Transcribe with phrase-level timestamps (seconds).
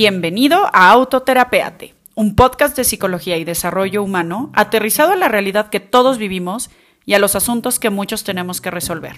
[0.00, 5.80] Bienvenido a Autoterapeate, un podcast de psicología y desarrollo humano aterrizado a la realidad que
[5.80, 6.70] todos vivimos
[7.04, 9.16] y a los asuntos que muchos tenemos que resolver.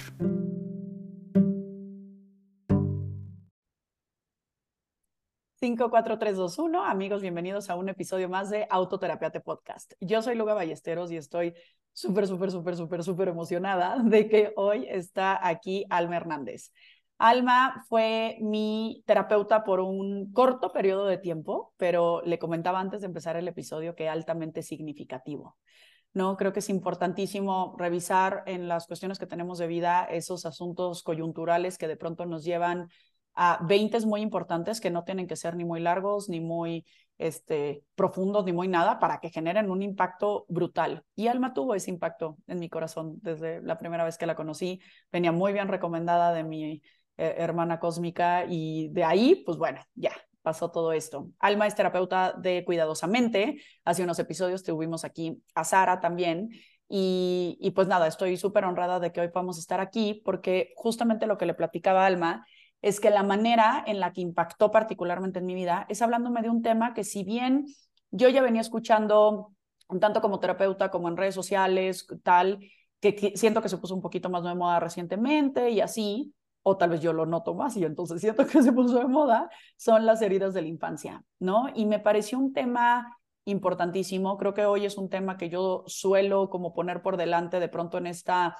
[5.57, 6.83] Cinco, cuatro, tres, dos, uno.
[6.87, 9.93] Amigos, bienvenidos a un episodio más de Autoterapeate Podcast.
[10.01, 11.53] Yo soy Luga Ballesteros y estoy
[11.93, 16.73] súper, súper, súper, súper, súper emocionada de que hoy está aquí Alma Hernández.
[17.23, 23.09] Alma fue mi terapeuta por un corto periodo de tiempo, pero le comentaba antes de
[23.09, 25.59] empezar el episodio que altamente significativo.
[26.15, 26.39] ¿no?
[26.39, 31.77] Creo que es importantísimo revisar en las cuestiones que tenemos de vida esos asuntos coyunturales
[31.77, 32.89] que de pronto nos llevan
[33.35, 36.87] a 20 muy importantes que no tienen que ser ni muy largos, ni muy
[37.19, 41.05] este, profundos, ni muy nada, para que generen un impacto brutal.
[41.17, 44.81] Y Alma tuvo ese impacto en mi corazón desde la primera vez que la conocí.
[45.13, 46.81] Venía muy bien recomendada de mi
[47.21, 51.29] eh, hermana cósmica, y de ahí, pues bueno, ya pasó todo esto.
[51.39, 53.61] Alma es terapeuta de Cuidadosamente.
[53.85, 56.49] Hace unos episodios tuvimos aquí a Sara también.
[56.89, 61.27] Y, y pues nada, estoy súper honrada de que hoy podamos estar aquí porque justamente
[61.27, 62.47] lo que le platicaba Alma
[62.83, 66.49] es que la manera en la que impactó particularmente en mi vida es hablándome de
[66.51, 67.67] un tema que si bien
[68.11, 69.53] yo ya venía escuchando
[70.01, 72.61] tanto como terapeuta como en redes sociales, tal,
[73.01, 76.91] que siento que se puso un poquito más de moda recientemente y así, o tal
[76.91, 80.23] vez yo lo noto más y entonces siento que se puso de moda, son las
[80.23, 81.67] heridas de la infancia, ¿no?
[81.75, 86.51] Y me pareció un tema importantísimo, creo que hoy es un tema que yo suelo
[86.51, 88.57] como poner por delante de pronto en esta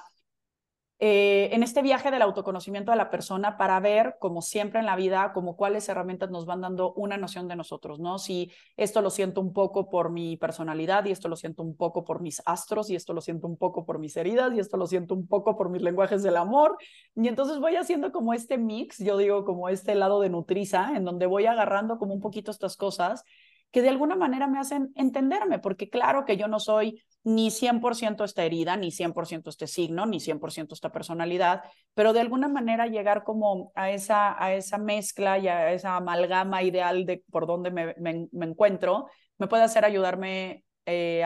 [1.03, 4.95] eh, en este viaje del autoconocimiento de la persona para ver, como siempre en la
[4.95, 8.19] vida, como cuáles herramientas nos van dando una noción de nosotros, ¿no?
[8.19, 12.03] Si esto lo siento un poco por mi personalidad y esto lo siento un poco
[12.03, 14.85] por mis astros y esto lo siento un poco por mis heridas y esto lo
[14.85, 16.77] siento un poco por mis lenguajes del amor.
[17.15, 21.03] Y entonces voy haciendo como este mix, yo digo como este lado de nutriza, en
[21.03, 23.25] donde voy agarrando como un poquito estas cosas
[23.71, 28.23] que de alguna manera me hacen entenderme, porque claro que yo no soy ni 100%
[28.23, 33.23] esta herida, ni 100% este signo, ni 100% esta personalidad, pero de alguna manera llegar
[33.23, 37.95] como a esa, a esa mezcla y a esa amalgama ideal de por dónde me,
[37.97, 41.23] me encuentro, me puede hacer ayudarme eh,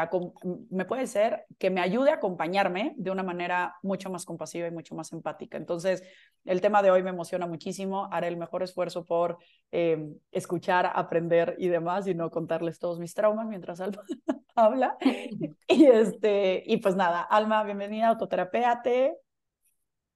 [0.70, 4.72] me puede ser que me ayude a acompañarme de una manera mucho más compasiva y
[4.72, 5.58] mucho más empática.
[5.58, 6.04] Entonces,
[6.44, 8.10] el tema de hoy me emociona muchísimo.
[8.12, 9.38] Haré el mejor esfuerzo por
[9.72, 14.04] eh, escuchar, aprender y demás y no contarles todos mis traumas mientras Alma
[14.56, 14.98] habla.
[15.68, 19.16] y, este, y pues nada, Alma, bienvenida a Autoterapeate.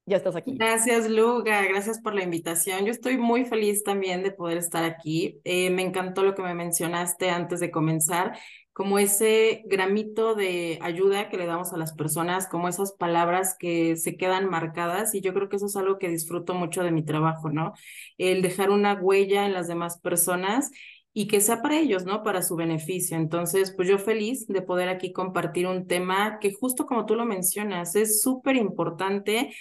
[0.06, 0.56] Ya estás aquí.
[0.56, 1.62] Gracias, Luga.
[1.66, 2.84] Gracias por la invitación.
[2.84, 5.40] Yo estoy muy feliz también de poder estar aquí.
[5.44, 8.36] Eh, me encantó lo que me mencionaste antes de comenzar
[8.80, 13.94] como ese gramito de ayuda que le damos a las personas, como esas palabras que
[13.96, 17.04] se quedan marcadas y yo creo que eso es algo que disfruto mucho de mi
[17.04, 17.74] trabajo, ¿no?
[18.16, 20.70] El dejar una huella en las demás personas
[21.12, 22.22] y que sea para ellos, ¿no?
[22.22, 23.18] Para su beneficio.
[23.18, 27.26] Entonces, pues yo feliz de poder aquí compartir un tema que justo como tú lo
[27.26, 29.54] mencionas, es súper importante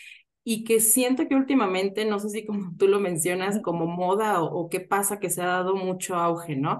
[0.45, 4.45] y que siento que últimamente, no sé si como tú lo mencionas, como moda o,
[4.45, 6.79] o qué pasa, que se ha dado mucho auge, ¿no?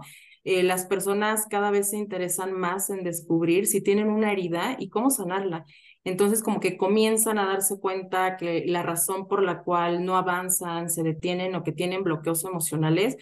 [0.52, 4.90] Eh, las personas cada vez se interesan más en descubrir si tienen una herida y
[4.90, 5.64] cómo sanarla.
[6.04, 10.90] Entonces, como que comienzan a darse cuenta que la razón por la cual no avanzan,
[10.90, 13.16] se detienen o que tienen bloqueos emocionales,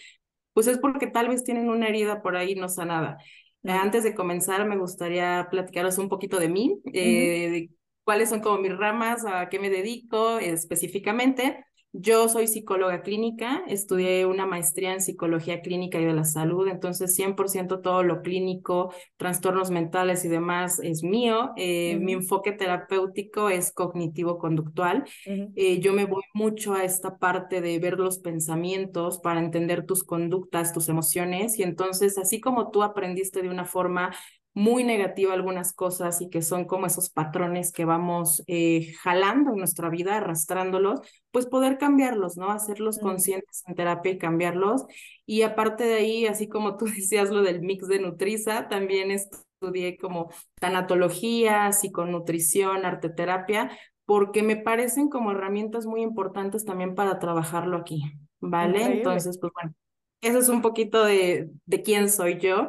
[0.54, 3.18] pues es porque tal vez tienen una herida por ahí no sanada.
[3.66, 7.70] Antes de comenzar, me gustaría platicaros un poquito de mí, eh, de
[8.06, 11.66] cuáles son como mis ramas, a qué me dedico específicamente.
[12.00, 17.16] Yo soy psicóloga clínica, estudié una maestría en psicología clínica y de la salud, entonces
[17.16, 21.54] 100% todo lo clínico, trastornos mentales y demás es mío.
[21.58, 25.06] Eh, mi enfoque terapéutico es cognitivo-conductual.
[25.26, 30.04] Eh, yo me voy mucho a esta parte de ver los pensamientos para entender tus
[30.04, 34.14] conductas, tus emociones y entonces así como tú aprendiste de una forma
[34.58, 39.58] muy negativa algunas cosas y que son como esos patrones que vamos eh, jalando en
[39.58, 42.50] nuestra vida, arrastrándolos, pues poder cambiarlos, ¿no?
[42.50, 44.88] Hacerlos conscientes en terapia y cambiarlos.
[45.28, 49.96] Y aparte de ahí, así como tú decías lo del mix de Nutriza, también estudié
[50.00, 53.70] como tanatología, psiconutrición, arteterapia,
[54.06, 58.02] porque me parecen como herramientas muy importantes también para trabajarlo aquí,
[58.40, 58.82] ¿vale?
[58.86, 59.76] Entonces, pues bueno,
[60.22, 62.68] eso es un poquito de, de quién soy yo.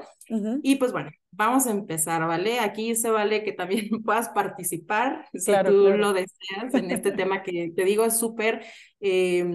[0.62, 2.60] Y pues bueno, vamos a empezar, ¿vale?
[2.60, 7.72] Aquí se vale que también puedas participar si tú lo deseas en este tema que
[7.74, 8.64] te digo es súper
[9.00, 9.46] eh,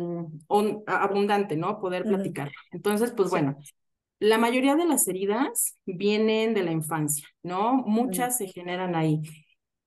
[0.87, 1.79] abundante, ¿no?
[1.79, 2.51] Poder platicar.
[2.71, 3.57] Entonces, pues bueno,
[4.19, 7.73] la mayoría de las heridas vienen de la infancia, ¿no?
[7.73, 9.21] Muchas se generan ahí.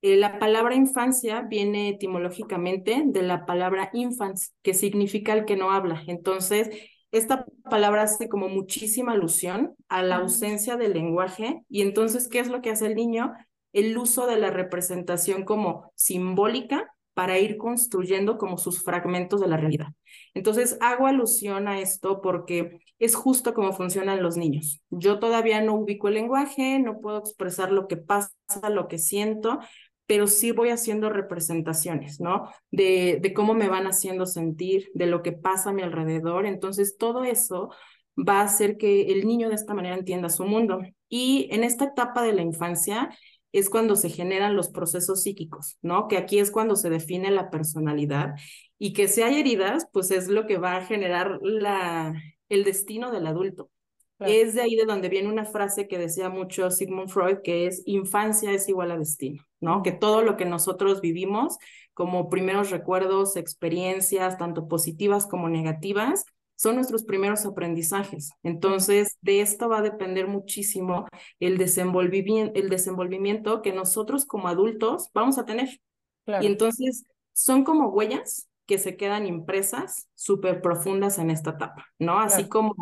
[0.03, 5.73] Eh, la palabra infancia viene etimológicamente de la palabra infants, que significa el que no
[5.73, 6.05] habla.
[6.07, 6.71] Entonces,
[7.13, 12.49] esta palabra hace como muchísima alusión a la ausencia del lenguaje y entonces, ¿qué es
[12.49, 13.33] lo que hace el niño?
[13.73, 19.57] El uso de la representación como simbólica para ir construyendo como sus fragmentos de la
[19.57, 19.89] realidad.
[20.35, 24.83] Entonces, hago alusión a esto porque es justo como funcionan los niños.
[24.91, 28.35] Yo todavía no ubico el lenguaje, no puedo expresar lo que pasa,
[28.71, 29.61] lo que siento,
[30.07, 32.49] pero sí voy haciendo representaciones, ¿no?
[32.71, 36.47] De, de cómo me van haciendo sentir, de lo que pasa a mi alrededor.
[36.47, 37.71] Entonces, todo eso
[38.17, 40.81] va a hacer que el niño de esta manera entienda su mundo.
[41.09, 43.11] Y en esta etapa de la infancia
[43.53, 46.09] es cuando se generan los procesos psíquicos, ¿no?
[46.09, 48.35] Que aquí es cuando se define la personalidad
[48.79, 52.15] y que si hay heridas, pues es lo que va a generar la,
[52.49, 53.71] el destino del adulto.
[54.19, 57.83] Es de ahí de donde viene una frase que decía mucho Sigmund Freud, que es
[57.85, 59.83] infancia es igual a destino, ¿no?
[59.83, 61.59] Que todo lo que nosotros vivimos
[61.95, 66.25] como primeros recuerdos, experiencias, tanto positivas como negativas,
[66.57, 68.31] son nuestros primeros aprendizajes.
[68.43, 71.07] Entonces, de esto va a depender muchísimo
[71.41, 75.81] el desenvolvimiento, el desenvolvimiento que nosotros como adultos vamos a tener.
[76.27, 82.19] Y entonces, son como huellas que se quedan impresas súper profundas en esta etapa, ¿no?
[82.19, 82.75] Así como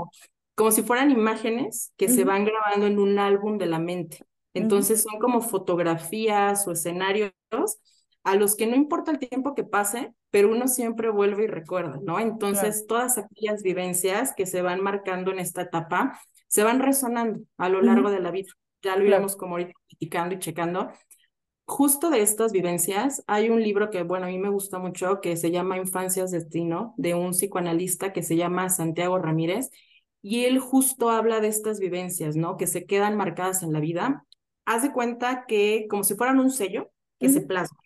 [0.54, 4.24] como si fueran imágenes que se van grabando en un álbum de la mente.
[4.54, 7.32] Entonces son como fotografías o escenarios
[8.22, 12.00] a los que no importa el tiempo que pase, pero uno siempre vuelve y recuerda,
[12.02, 12.18] ¿no?
[12.18, 16.18] Entonces todas aquellas vivencias que se van marcando en esta etapa
[16.48, 18.48] se van resonando a lo largo de la vida.
[18.82, 20.90] Ya lo iremos como ahorita criticando y checando.
[21.66, 25.36] Justo de estas vivencias hay un libro que, bueno, a mí me gusta mucho, que
[25.36, 29.70] se llama Infancias Destino, de un psicoanalista que se llama Santiago Ramírez,
[30.20, 32.56] y él justo habla de estas vivencias, ¿no?
[32.56, 34.24] Que se quedan marcadas en la vida.
[34.66, 37.78] Haz de cuenta que como si fueran un sello que se plasma.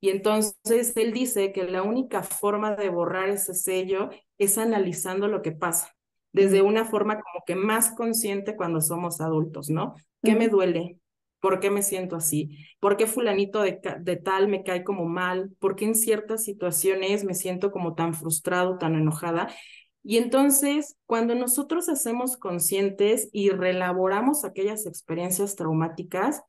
[0.00, 5.40] Y entonces él dice que la única forma de borrar ese sello es analizando lo
[5.40, 5.96] que pasa,
[6.32, 9.94] desde una forma como que más consciente cuando somos adultos, ¿no?
[10.22, 10.98] ¿Qué me duele?
[11.40, 12.58] ¿Por qué me siento así?
[12.80, 15.50] ¿Por qué fulanito de, de, tal me cae como mal?
[15.58, 19.48] ¿Por qué en ciertas situaciones me siento como tan frustrado, tan enojada?
[20.06, 26.42] Y entonces, cuando nosotros hacemos conscientes y relaboramos aquellas experiencias traumáticas,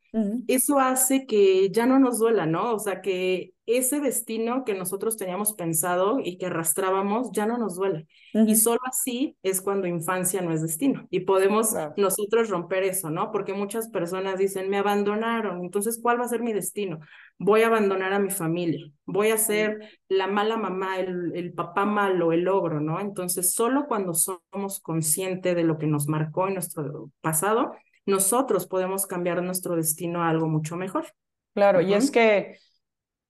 [0.48, 2.74] eso hace que ya no nos duela, ¿no?
[2.74, 7.75] O sea, que ese destino que nosotros teníamos pensado y que arrastrábamos ya no nos
[7.75, 8.07] duele.
[8.34, 11.07] Y solo así es cuando infancia no es destino.
[11.10, 13.31] Y podemos nosotros romper eso, ¿no?
[13.31, 17.00] Porque muchas personas dicen, me abandonaron, entonces, ¿cuál va a ser mi destino?
[17.37, 21.85] Voy a abandonar a mi familia, voy a ser la mala mamá, el, el papá
[21.85, 22.99] malo, el ogro, ¿no?
[22.99, 27.73] Entonces, solo cuando somos conscientes de lo que nos marcó en nuestro pasado,
[28.05, 31.05] nosotros podemos cambiar nuestro destino a algo mucho mejor.
[31.53, 32.57] Claro, y es que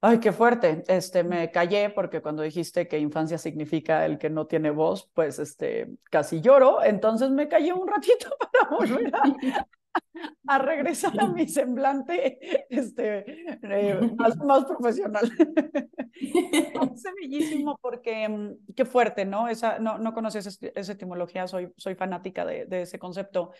[0.07, 0.83] Ay, qué fuerte.
[0.87, 5.39] Este, me callé porque cuando dijiste que infancia significa el que no tiene voz, pues
[5.39, 6.83] este, casi lloro.
[6.83, 9.67] Entonces me callé un ratito para volver a,
[10.59, 12.39] regresar a mi semblante
[12.69, 13.25] este,
[13.63, 15.31] eh, más, más, profesional.
[16.13, 19.47] es bellísimo porque mm, qué fuerte, ¿no?
[19.47, 23.51] Esa, no, no conoces esa etimología, soy, soy fanática de, de ese concepto.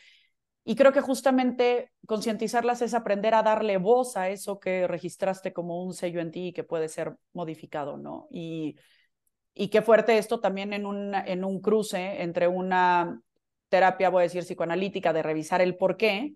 [0.68, 5.84] Y creo que justamente concientizarlas es aprender a darle voz a eso que registraste como
[5.84, 8.28] un sello en ti y que puede ser modificado, ¿no?
[8.31, 8.76] Y,
[9.54, 13.21] y qué fuerte esto también en un, en un cruce entre una
[13.69, 16.36] terapia, voy a decir, psicoanalítica, de revisar el por qué,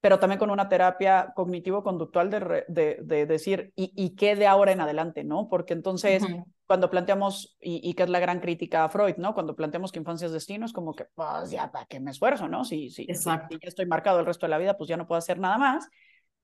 [0.00, 4.72] pero también con una terapia cognitivo-conductual de, de, de, decir, ¿y, ¿y qué de ahora
[4.72, 5.24] en adelante?
[5.24, 5.48] ¿no?
[5.48, 6.24] Porque entonces,
[6.66, 9.34] cuando planteamos, y, y que es la gran crítica a Freud, ¿no?
[9.34, 12.48] Cuando planteamos que infancia es destino, es como que, pues ya, ¿para qué me esfuerzo?
[12.48, 12.64] ¿no?
[12.64, 13.48] Si, si, Exacto.
[13.50, 15.58] si ya estoy marcado el resto de la vida, pues ya no puedo hacer nada
[15.58, 15.88] más.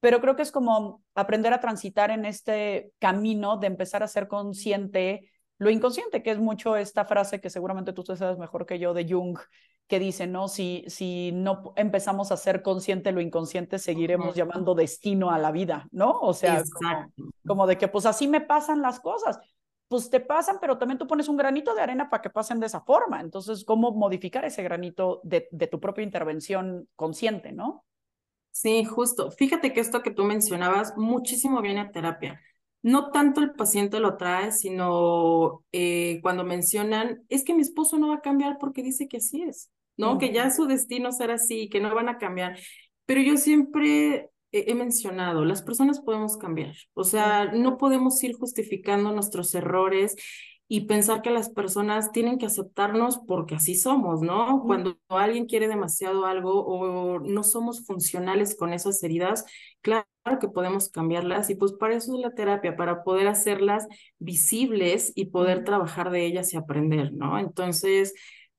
[0.01, 4.29] Pero creo que es como aprender a transitar en este camino de empezar a ser
[4.29, 8.93] consciente lo inconsciente, que es mucho esta frase que seguramente tú sabes mejor que yo
[8.93, 9.39] de Jung,
[9.87, 10.49] que dice, ¿no?
[10.49, 15.89] Si, si no empezamos a ser consciente lo inconsciente, seguiremos llamando destino a la vida,
[15.93, 16.19] ¿no?
[16.21, 17.13] O sea, como,
[17.47, 19.39] como, de que pues así me pasan las cosas.
[19.89, 22.67] Pues te pasan, pero también tú pones un granito de arena para que pasen de
[22.67, 23.21] esa forma.
[23.21, 27.85] Entonces, ¿cómo modificar ese granito de, de tu propia intervención consciente, ¿no?
[28.51, 29.31] Sí, justo.
[29.31, 32.41] Fíjate que esto que tú mencionabas muchísimo viene a terapia
[32.87, 38.11] no tanto el paciente lo trae, sino eh, cuando mencionan, es que mi esposo no
[38.11, 40.19] va a cambiar porque dice que así es, ¿no?
[40.19, 42.59] Que ya su destino será así, que no van a cambiar.
[43.07, 49.13] Pero yo siempre he, mencionado, las personas podemos cambiar, o sea, no podemos ir justificando
[49.13, 50.17] nuestros errores
[50.69, 54.63] y pensar que las personas tienen que aceptarnos porque así somos, ¿no?
[54.67, 59.45] Cuando alguien quiere demasiado algo o no somos funcionales con esas heridas,
[59.81, 60.07] claro
[60.41, 63.87] que podemos cambiarlas y pues para eso es la terapia, para poder hacerlas
[64.19, 67.39] visibles y poder trabajar de ellas y aprender, ¿no?
[67.39, 68.13] Entonces,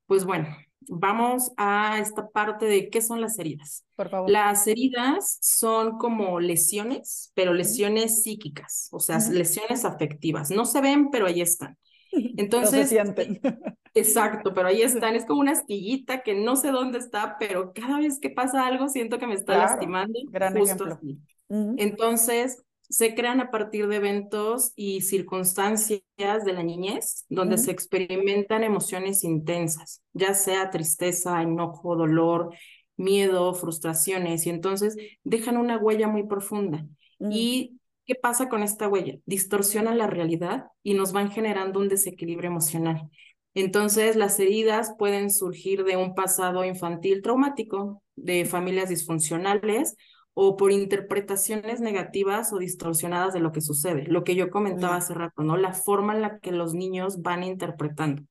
[0.08, 0.50] Pues bueno,
[0.88, 3.86] vamos a esta parte de qué son las heridas.
[3.96, 4.30] Por favor.
[4.30, 10.52] Las heridas son como lesiones, pero lesiones psíquicas, o sea, lesiones afectivas.
[10.52, 11.78] No se ven, pero ahí están.
[12.12, 13.42] Entonces, no se sienten.
[13.94, 15.16] Exacto, pero ahí están.
[15.16, 18.88] Es como una astillita que no sé dónde está, pero cada vez que pasa algo
[18.90, 20.20] siento que me está lastimando.
[20.30, 20.94] Gran justo ejemplo.
[20.94, 21.20] así.
[21.50, 28.64] Entonces, se crean a partir de eventos y circunstancias de la niñez donde se experimentan
[28.64, 32.54] emociones intensas, ya sea tristeza, enojo, dolor,
[32.96, 36.86] miedo, frustraciones, y entonces dejan una huella muy profunda.
[37.20, 39.18] ¿Y qué pasa con esta huella?
[39.26, 43.10] Distorsionan la realidad y nos van generando un desequilibrio emocional.
[43.54, 49.96] Entonces, las heridas pueden surgir de un pasado infantil traumático, de familias disfuncionales
[50.40, 54.04] o por interpretaciones negativas o distorsionadas de lo que sucede.
[54.04, 55.58] Lo que yo comentaba hace rato, ¿no?
[55.58, 58.22] La forma en la que los niños van interpretando.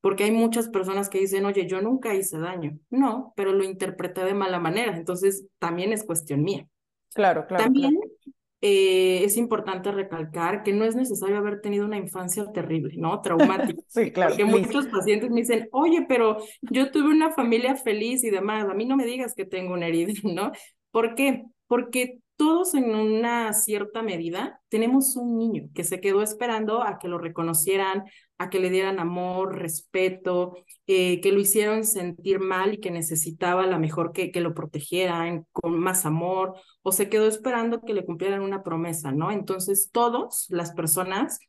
[0.00, 2.78] Porque hay muchas personas que dicen, oye, yo nunca hice daño.
[2.88, 4.96] No, pero lo interpreté de mala manera.
[4.96, 6.66] Entonces, también es cuestión mía.
[7.12, 7.64] Claro, claro.
[7.64, 8.00] También
[8.62, 13.20] eh, es importante recalcar que no es necesario haber tenido una infancia terrible, ¿no?
[13.20, 13.82] Traumática.
[13.86, 14.30] sí, claro.
[14.34, 18.66] Porque muchos pacientes me dicen, oye, pero yo tuve una familia feliz y demás.
[18.66, 20.52] A mí no me digas que tengo una herida, ¿no?
[20.90, 21.44] ¿Por qué?
[21.66, 27.06] Porque todos en una cierta medida tenemos un niño que se quedó esperando a que
[27.06, 28.04] lo reconocieran,
[28.38, 30.56] a que le dieran amor, respeto,
[30.86, 34.54] eh, que lo hicieron sentir mal y que necesitaba a la mejor que, que lo
[34.54, 39.30] protegieran con más amor, o se quedó esperando que le cumplieran una promesa, ¿no?
[39.30, 41.40] Entonces, todos, las personas,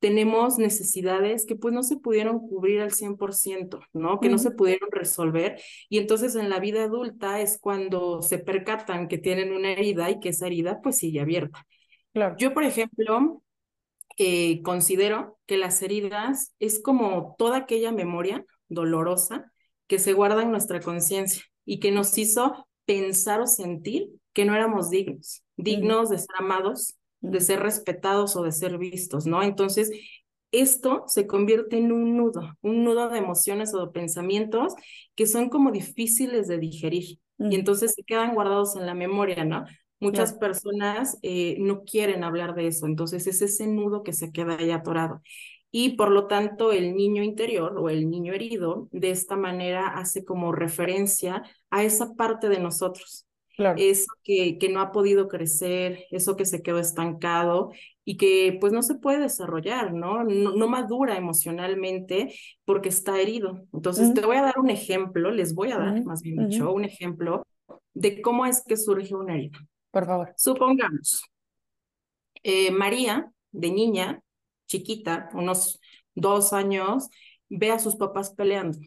[0.00, 4.18] tenemos necesidades que pues no se pudieron cubrir al 100%, ¿no?
[4.18, 5.60] Que no se pudieron resolver.
[5.88, 10.18] Y entonces en la vida adulta es cuando se percatan que tienen una herida y
[10.18, 11.66] que esa herida pues sigue abierta.
[12.14, 12.34] Claro.
[12.38, 13.42] Yo, por ejemplo,
[14.16, 19.52] eh, considero que las heridas es como toda aquella memoria dolorosa
[19.86, 24.54] que se guarda en nuestra conciencia y que nos hizo pensar o sentir que no
[24.54, 29.42] éramos dignos, dignos de ser amados, de ser respetados o de ser vistos, ¿no?
[29.42, 29.90] Entonces,
[30.52, 34.74] esto se convierte en un nudo, un nudo de emociones o de pensamientos
[35.14, 39.64] que son como difíciles de digerir y entonces se quedan guardados en la memoria, ¿no?
[39.98, 44.56] Muchas personas eh, no quieren hablar de eso, entonces es ese nudo que se queda
[44.58, 45.22] ahí atorado.
[45.70, 50.24] Y por lo tanto, el niño interior o el niño herido de esta manera hace
[50.24, 53.26] como referencia a esa parte de nosotros,
[53.76, 57.72] eso que, que no ha podido crecer, eso que se quedó estancado
[58.04, 60.24] y que pues no se puede desarrollar, ¿no?
[60.24, 63.66] No, madura emocionalmente porque está herido.
[63.72, 66.84] Entonces, te voy a dar un ejemplo, les voy a dar, más bien dicho, un
[66.84, 67.46] ejemplo
[67.94, 69.58] de cómo es que surge una herida.
[69.90, 70.34] Por favor.
[70.36, 71.24] Supongamos,
[72.42, 74.20] eh, María, de niña,
[74.66, 75.80] chiquita, unos
[76.14, 77.08] dos años,
[77.48, 78.78] ve a sus papás peleando.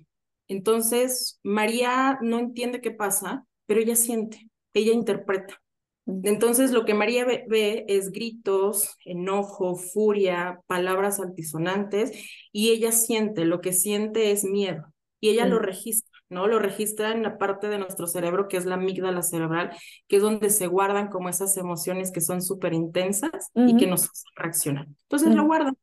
[0.47, 5.61] Entonces, María no entiende qué pasa, pero ella siente ella interpreta.
[6.05, 12.11] Entonces lo que María ve, es gritos, enojo, furia, palabras altisonantes
[12.51, 16.47] y ella siente, lo que siente es miedo y ella lo registra, ¿no?
[16.47, 19.71] Lo registra en la parte de nuestro cerebro que es la amígdala cerebral,
[20.09, 24.03] que es donde se guardan como esas emociones que son súper intensas y que nos
[24.03, 24.87] hacen reaccionar.
[25.03, 25.73] Entonces lo guarda.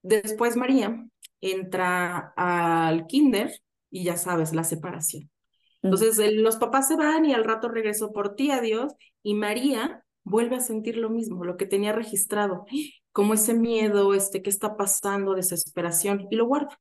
[0.00, 1.06] Después María
[1.42, 3.52] entra al kinder
[3.90, 5.30] y ya sabes, la separación.
[5.82, 10.56] Entonces los papás se van y al rato regresó por ti, adiós, y María vuelve
[10.56, 12.66] a sentir lo mismo, lo que tenía registrado,
[13.12, 16.78] como ese miedo, este, qué está pasando, desesperación, y lo guarda.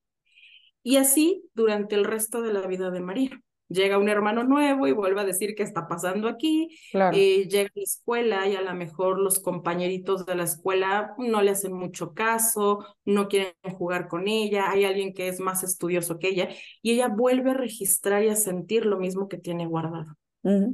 [0.84, 4.92] Y así durante el resto de la vida de María llega un hermano nuevo y
[4.92, 8.74] vuelve a decir qué está pasando aquí, eh, llega a la escuela y a lo
[8.74, 14.28] mejor los compañeritos de la escuela no le hacen mucho caso, no quieren jugar con
[14.28, 16.50] ella, hay alguien que es más estudioso que ella
[16.82, 20.18] y ella vuelve a registrar y a sentir lo mismo que tiene guardado.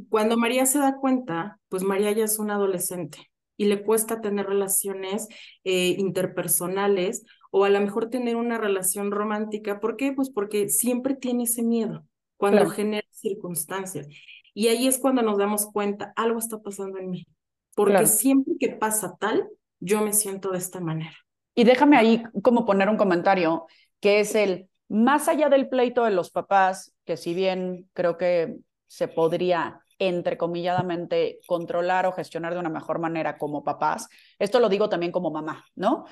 [0.10, 4.46] Cuando María se da cuenta, pues María ya es una adolescente y le cuesta tener
[4.46, 5.28] relaciones
[5.64, 9.80] eh, interpersonales o a lo mejor tener una relación romántica.
[9.80, 10.14] ¿Por qué?
[10.14, 12.06] Pues porque siempre tiene ese miedo
[12.38, 14.08] cuando genera circunstancias.
[14.54, 17.28] Y ahí es cuando nos damos cuenta, algo está pasando en mí.
[17.76, 19.50] Porque siempre que pasa tal,
[19.80, 21.16] yo me siento de esta manera.
[21.54, 23.66] Y déjame ahí como poner un comentario,
[24.00, 28.58] que es el, más allá del pleito de los papás, que si bien creo que
[28.88, 34.08] se podría entrecomilladamente controlar o gestionar de una mejor manera como papás,
[34.40, 36.06] esto lo digo también como mamá, ¿no?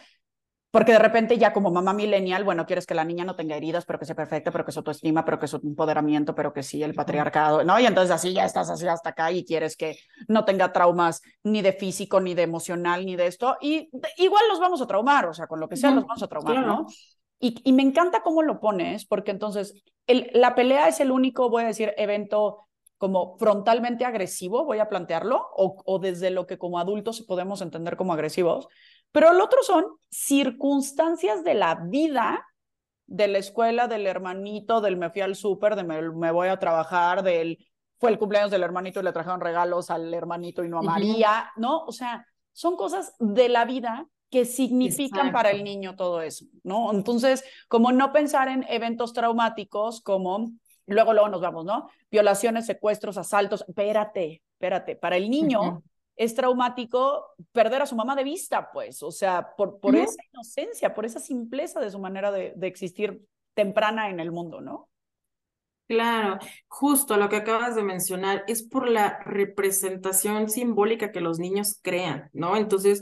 [0.73, 3.85] Porque de repente ya como mamá millennial, bueno, quieres que la niña no tenga heridas,
[3.85, 6.81] pero que sea perfecta, pero que es autoestima, pero que es empoderamiento, pero que sí
[6.81, 7.79] el patriarcado, ¿no?
[7.79, 11.61] Y entonces así ya estás así hasta acá y quieres que no tenga traumas ni
[11.61, 13.55] de físico, ni de emocional, ni de esto.
[13.61, 13.87] Y
[14.17, 16.65] igual los vamos a traumar, o sea, con lo que sea los vamos a traumar,
[16.65, 16.87] ¿no?
[17.39, 19.75] Y, y, me encanta cómo lo pones, porque entonces
[20.07, 22.62] el, la pelea es el único, voy a decir, evento
[23.03, 27.97] como frontalmente agresivo, voy a plantearlo, o, o desde lo que como adultos podemos entender
[27.97, 28.69] como agresivos,
[29.11, 32.47] pero el otro son circunstancias de la vida,
[33.05, 36.59] de la escuela, del hermanito, del me fui al súper, de me, me, voy a
[36.59, 37.57] trabajar, del
[37.99, 41.51] fue el cumpleaños del hermanito y le trajeron regalos al hermanito y no a María,
[41.57, 41.61] uh -huh.
[41.61, 41.83] ¿no?
[41.83, 45.33] O sea, son cosas de la vida que significan Exacto.
[45.33, 46.93] para el niño todo eso, ¿no?
[46.93, 50.53] Entonces, como no pensar en eventos traumáticos como,
[50.87, 51.89] luego, luego nos vamos, ¿no?
[52.11, 55.83] Violaciones, secuestros, asaltos, espérate, espérate, para el niño uh -huh.
[56.15, 60.03] es traumático perder a su mamá de vista, pues, o sea, por, por uh -huh.
[60.03, 63.21] esa inocencia, por esa simpleza de su manera de, de existir
[63.53, 64.89] temprana en el mundo, ¿no?
[65.87, 71.77] Claro, justo lo que acabas de mencionar es por la representación simbólica que los niños
[71.81, 72.55] crean, ¿no?
[72.55, 73.01] Entonces,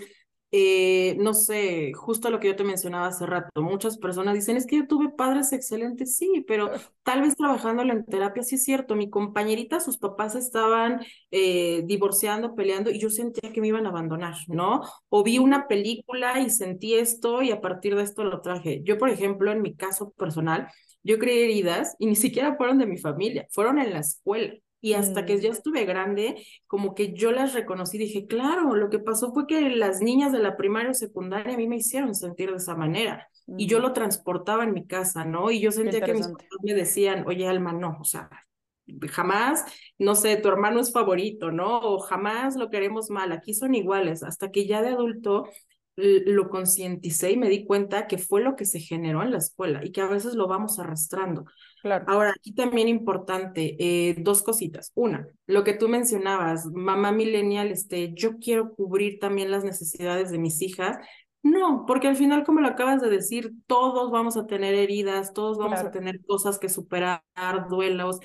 [0.54, 4.66] eh, no sé, justo lo que yo te mencionaba hace rato, muchas personas dicen, es
[4.68, 6.70] que yo tuve padres excelentes, sí, pero
[7.04, 12.54] tal vez trabajándolo en terapia, sí es cierto, mi compañerita, sus papás estaban eh, divorciando,
[12.56, 14.82] peleando, y yo sentía que me iban a abandonar, ¿no?
[15.10, 18.82] O vi una película y sentí esto y a partir de esto lo traje.
[18.84, 20.68] Yo, por ejemplo, en mi caso personal,
[21.04, 24.54] yo creé heridas y ni siquiera fueron de mi familia, fueron en la escuela.
[24.82, 29.00] Y hasta que ya estuve grande, como que yo las reconocí, dije, claro, lo que
[29.00, 32.50] pasó fue que las niñas de la primaria o secundaria a mí me hicieron sentir
[32.50, 33.28] de esa manera.
[33.46, 33.60] Mm.
[33.60, 35.52] Y yo lo transportaba en mi casa, ¿no?
[35.52, 38.30] Y yo sentía que mis papás me decían, oye, Alma, no, o sea,
[39.10, 39.64] jamás,
[39.98, 41.80] no sé, tu hermano es favorito, ¿no?
[41.80, 44.24] O jamás lo queremos mal, aquí son iguales.
[44.24, 45.48] Hasta que ya de adulto
[45.96, 49.84] lo concienticé y me di cuenta que fue lo que se generó en la escuela
[49.84, 51.46] y que a veces lo vamos arrastrando.
[51.82, 52.06] Claro.
[52.08, 54.92] Ahora, aquí también importante, eh, dos cositas.
[54.96, 60.40] Una, lo que tú mencionabas, mamá millennial, este, yo quiero cubrir también las necesidades de
[60.40, 60.98] mis hijas.
[61.44, 65.58] No, porque al final, como lo acabas de decir, todos vamos a tener heridas, todos
[65.58, 65.90] vamos claro.
[65.90, 67.24] a tener cosas que superar,
[67.68, 68.20] duelos.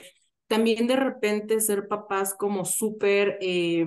[0.49, 3.39] También de repente ser papás como súper...
[3.41, 3.87] Eh,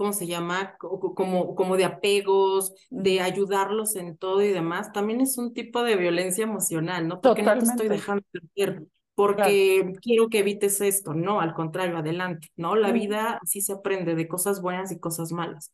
[0.00, 0.76] ¿cómo se llama?
[0.78, 5.96] Como, como de apegos, de ayudarlos en todo y demás, también es un tipo de
[5.96, 7.20] violencia emocional, ¿no?
[7.20, 7.66] Porque Totalmente.
[7.66, 9.98] no te estoy dejando perder, porque claro.
[10.00, 12.76] quiero que evites esto, no, al contrario, adelante, ¿no?
[12.76, 15.70] La vida sí se aprende de cosas buenas y cosas malas.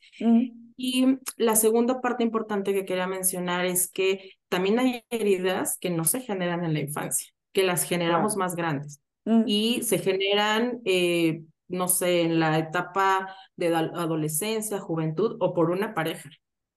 [0.76, 6.02] Y la segunda parte importante que quería mencionar es que también hay heridas que no
[6.02, 9.00] se generan en la infancia, que las generamos más grandes.
[9.46, 15.94] Y se generan eh, no sé, en la etapa de adolescencia, juventud o por una
[15.94, 16.30] pareja,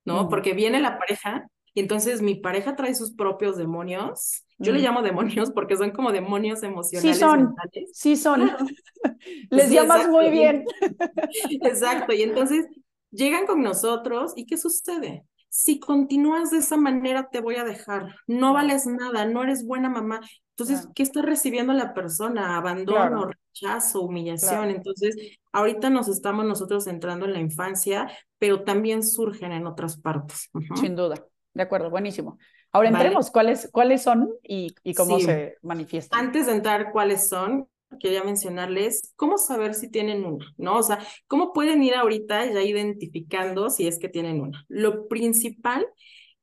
[0.06, 0.24] ¿no?
[0.24, 0.30] Mm.
[0.30, 4.44] Porque viene la pareja y entonces mi pareja trae sus propios demonios.
[4.58, 4.76] Yo mm.
[4.76, 7.16] le llamo demonios porque son como demonios emocionales.
[7.16, 7.92] Sí son, mentales.
[7.94, 8.52] sí son.
[9.50, 10.18] Les sí, llamas exacto.
[10.18, 10.66] muy bien.
[11.62, 12.68] exacto, y entonces
[13.12, 15.26] llegan con nosotros y ¿qué sucede?
[15.50, 19.90] Si continúas de esa manera te voy a dejar, no vales nada, no eres buena
[19.90, 20.22] mamá.
[20.52, 20.94] Entonces, claro.
[20.96, 22.58] ¿qué está recibiendo la persona?
[22.58, 23.32] Abandono, claro.
[23.54, 24.64] rechazo, humillación.
[24.64, 24.72] Claro.
[24.72, 25.16] Entonces,
[25.52, 30.50] ahorita nos estamos nosotros entrando en la infancia, pero también surgen en otras partes.
[30.54, 30.78] Uh -huh.
[30.78, 31.16] Sin duda.
[31.54, 32.38] De acuerdo, buenísimo.
[32.72, 33.06] Ahora vale.
[33.06, 35.26] entremos, ¿cuáles, ¿cuáles son y, y cómo sí.
[35.26, 36.20] se manifiestan?
[36.28, 37.68] Antes de entrar, ¿cuáles son?
[38.00, 40.78] Quería mencionarles cómo saber si tienen una, ¿no?
[40.78, 44.66] O sea, cómo pueden ir ahorita ya identificando si es que tienen una.
[44.68, 45.88] Lo principal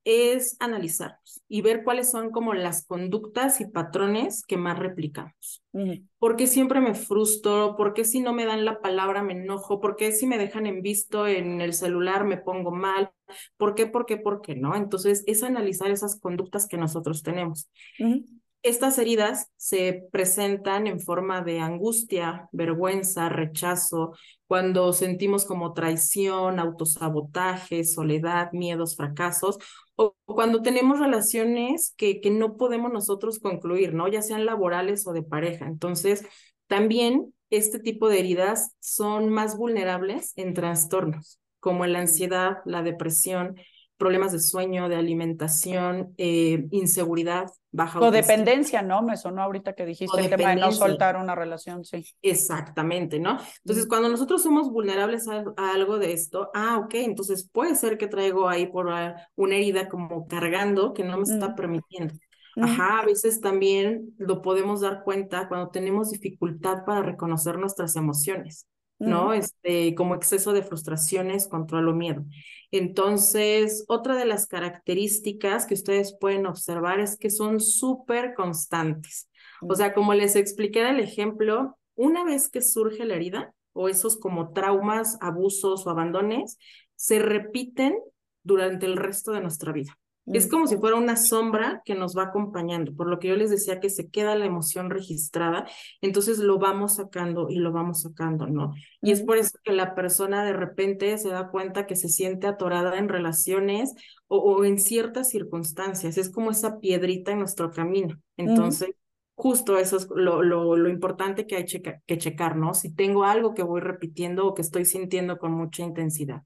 [0.09, 5.63] es analizarnos y ver cuáles son como las conductas y patrones que más replicamos.
[5.73, 6.07] Uh -huh.
[6.17, 7.75] ¿Por qué siempre me frustro?
[7.75, 9.81] ¿Por qué si no me dan la palabra me enojo?
[9.81, 13.11] ¿Por qué si me dejan en visto en el celular me pongo mal?
[13.57, 13.85] ¿Por qué?
[13.85, 14.15] ¿Por qué?
[14.15, 14.55] ¿Por qué?
[14.55, 14.77] ¿No?
[14.77, 17.69] Entonces es analizar esas conductas que nosotros tenemos.
[17.99, 18.36] Uh -huh.
[18.63, 24.13] Estas heridas se presentan en forma de angustia, vergüenza, rechazo,
[24.47, 29.57] cuando sentimos como traición, autosabotaje, soledad, miedos, fracasos,
[29.95, 34.07] o cuando tenemos relaciones que, que no podemos nosotros concluir, ¿no?
[34.07, 35.65] Ya sean laborales o de pareja.
[35.65, 36.25] Entonces,
[36.67, 43.55] también este tipo de heridas son más vulnerables en trastornos, como la ansiedad, la depresión,
[43.97, 49.01] problemas de sueño, de alimentación, eh, inseguridad, baja Codependencia, ¿no?
[49.01, 52.05] Me sonó ahorita que dijiste el tema de no soltar una relación, sí.
[52.21, 53.37] Exactamente, ¿no?
[53.63, 57.97] Entonces, cuando nosotros somos vulnerables a, a, algo de esto, ah, ok, entonces puede ser
[57.97, 61.55] que traigo ahí por una herida como cargando que no me está mm.
[61.55, 62.13] permitiendo.
[62.55, 62.63] Mm.
[62.63, 68.67] Ajá, a veces también lo podemos dar cuenta cuando tenemos dificultad para reconocer nuestras emociones.
[68.99, 69.33] ¿No?
[69.33, 72.25] Este, como exceso de frustraciones, control o miedo.
[72.71, 79.29] Entonces, otra de las características que ustedes pueden observar es que son súper constantes.
[79.61, 83.89] O sea, como les expliqué en el ejemplo, una vez que surge la herida o
[83.89, 86.57] esos como traumas, abusos o abandones,
[86.95, 87.97] se repiten
[88.43, 89.97] durante el resto de nuestra vida.
[90.33, 93.49] Es como si fuera una sombra que nos va acompañando, por lo que yo les
[93.49, 95.65] decía que se queda la emoción registrada,
[96.01, 98.73] entonces lo vamos sacando y lo vamos sacando, ¿no?
[99.01, 102.45] Y es por eso que la persona de repente se da cuenta que se siente
[102.45, 103.93] atorada en relaciones
[104.27, 108.19] o, en ciertas circunstancias, es como esa piedrita en nuestro camino.
[108.35, 108.89] Entonces,
[109.35, 112.73] justo eso es lo, lo, lo importante que hay que checar, ¿no?
[112.73, 116.43] Si tengo algo que voy repitiendo o que estoy sintiendo con mucha intensidad.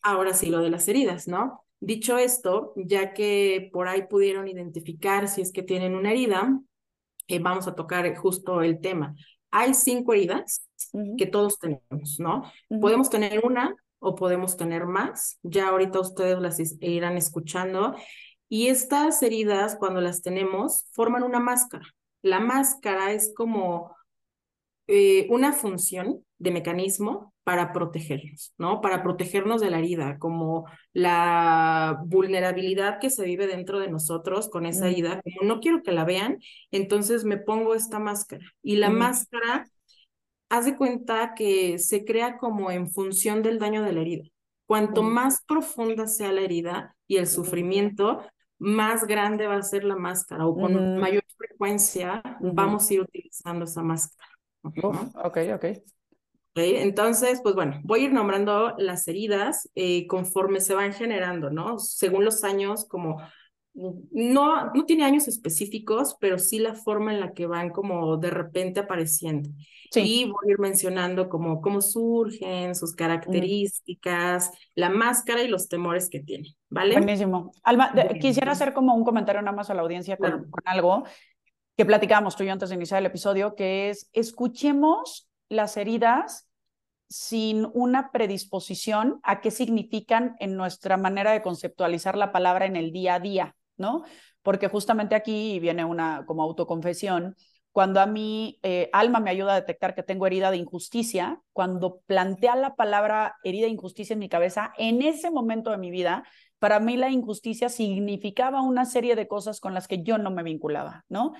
[0.00, 1.64] Ahora sí, lo de las heridas, ¿no?
[1.80, 6.60] Dicho esto, ya que por ahí pudieron identificar si es que tienen una herida,
[7.26, 9.14] eh, vamos a tocar justo el tema.
[9.50, 10.68] Hay cinco heridas
[11.16, 12.42] que todos tenemos, ¿no?
[12.80, 15.38] Podemos tener una o podemos tener más.
[15.42, 17.94] Ya ahorita ustedes las irán escuchando.
[18.48, 21.86] Y estas heridas, cuando las tenemos, forman una máscara.
[22.22, 23.96] La máscara es como
[24.86, 28.80] eh, una función de mecanismo para protegernos, ¿no?
[28.80, 34.66] Para protegernos de la herida, como la vulnerabilidad que se vive dentro de nosotros con
[34.66, 36.38] esa herida, como no quiero que la vean,
[36.70, 38.44] entonces me pongo esta máscara.
[38.62, 39.64] Y la máscara,
[40.48, 44.24] haz de cuenta que se crea como en función del daño de la herida.
[44.66, 48.22] Cuanto más profunda sea la herida y el sufrimiento,
[48.58, 53.64] más grande va a ser la máscara o con mayor frecuencia vamos a ir utilizando
[53.64, 54.28] esa máscara
[54.62, 55.64] ok, ok.
[56.54, 61.78] Entonces, pues bueno, voy a ir nombrando las heridas eh, conforme se van generando, ¿no?
[61.78, 63.18] Según los años, como
[63.72, 68.30] no, no tiene años específicos, pero sí la forma en la que van como de
[68.30, 69.48] repente apareciendo.
[69.94, 76.08] Y voy a ir mencionando como cómo surgen, sus características, la máscara y los temores
[76.08, 76.94] que tiene, ¿vale?
[76.94, 77.52] Buenísimo.
[77.62, 81.04] Alma, quisiera hacer como un comentario nada más a la audiencia con, con algo
[81.76, 86.48] que platicábamos tú y yo antes de iniciar el episodio, que es escuchemos las heridas
[87.10, 92.92] sin una predisposición a qué significan en nuestra manera de conceptualizar la palabra en el
[92.92, 94.04] día a día, ¿no?
[94.42, 97.36] Porque justamente aquí viene una como autoconfesión.
[97.72, 102.00] Cuando a mí eh, Alma me ayuda a detectar que tengo herida de injusticia, cuando
[102.06, 106.24] plantea la palabra herida de injusticia en mi cabeza, en ese momento de mi vida,
[106.60, 110.44] para mí la injusticia significaba una serie de cosas con las que yo no me
[110.44, 111.32] vinculaba, ¿no?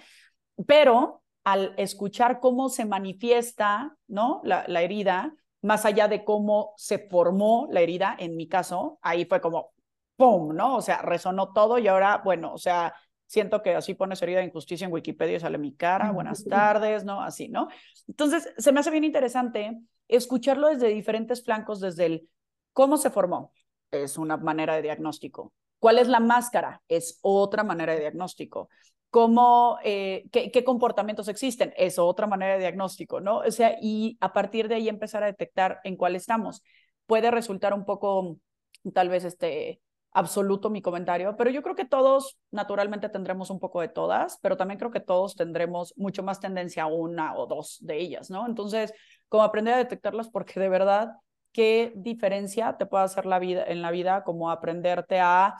[0.66, 4.40] Pero al escuchar cómo se manifiesta, ¿no?
[4.44, 9.24] La, la herida, más allá de cómo se formó la herida, en mi caso, ahí
[9.24, 9.72] fue como,
[10.16, 10.76] ¡pum!, ¿no?
[10.76, 12.94] O sea, resonó todo y ahora, bueno, o sea,
[13.26, 17.04] siento que así pones herida de injusticia en Wikipedia y sale mi cara, buenas tardes,
[17.04, 17.22] ¿no?
[17.22, 17.68] Así, ¿no?
[18.08, 22.28] Entonces, se me hace bien interesante escucharlo desde diferentes flancos, desde el
[22.72, 23.52] cómo se formó,
[23.90, 25.52] es una manera de diagnóstico.
[25.78, 26.82] ¿Cuál es la máscara?
[26.88, 28.68] Es otra manera de diagnóstico
[29.10, 33.38] cómo, eh, qué, comportamientos existen, es otra manera de diagnóstico, ¿no?
[33.38, 36.62] O sea, y a partir de ahí empezar a detectar en cuál estamos.
[37.06, 38.38] Puede resultar un poco,
[38.94, 39.80] tal vez, este,
[40.12, 44.56] absoluto mi comentario, pero yo creo que todos naturalmente tendremos un poco de todas, pero
[44.56, 48.46] también creo que todos tendremos mucho más tendencia a una o dos de ellas, ¿no?
[48.46, 48.92] Entonces,
[49.28, 51.12] como aprender a detectarlas, porque de verdad,
[51.52, 55.56] qué diferencia te puede hacer la vida en la vida, como aprenderte a,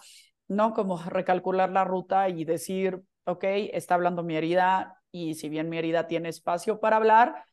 [0.49, 0.73] ¿no?
[0.73, 5.79] Como recalcular la ruta y decir, ok, está hablando mi herida y si bien mi
[5.79, 7.45] herida tiene espacio para hablar,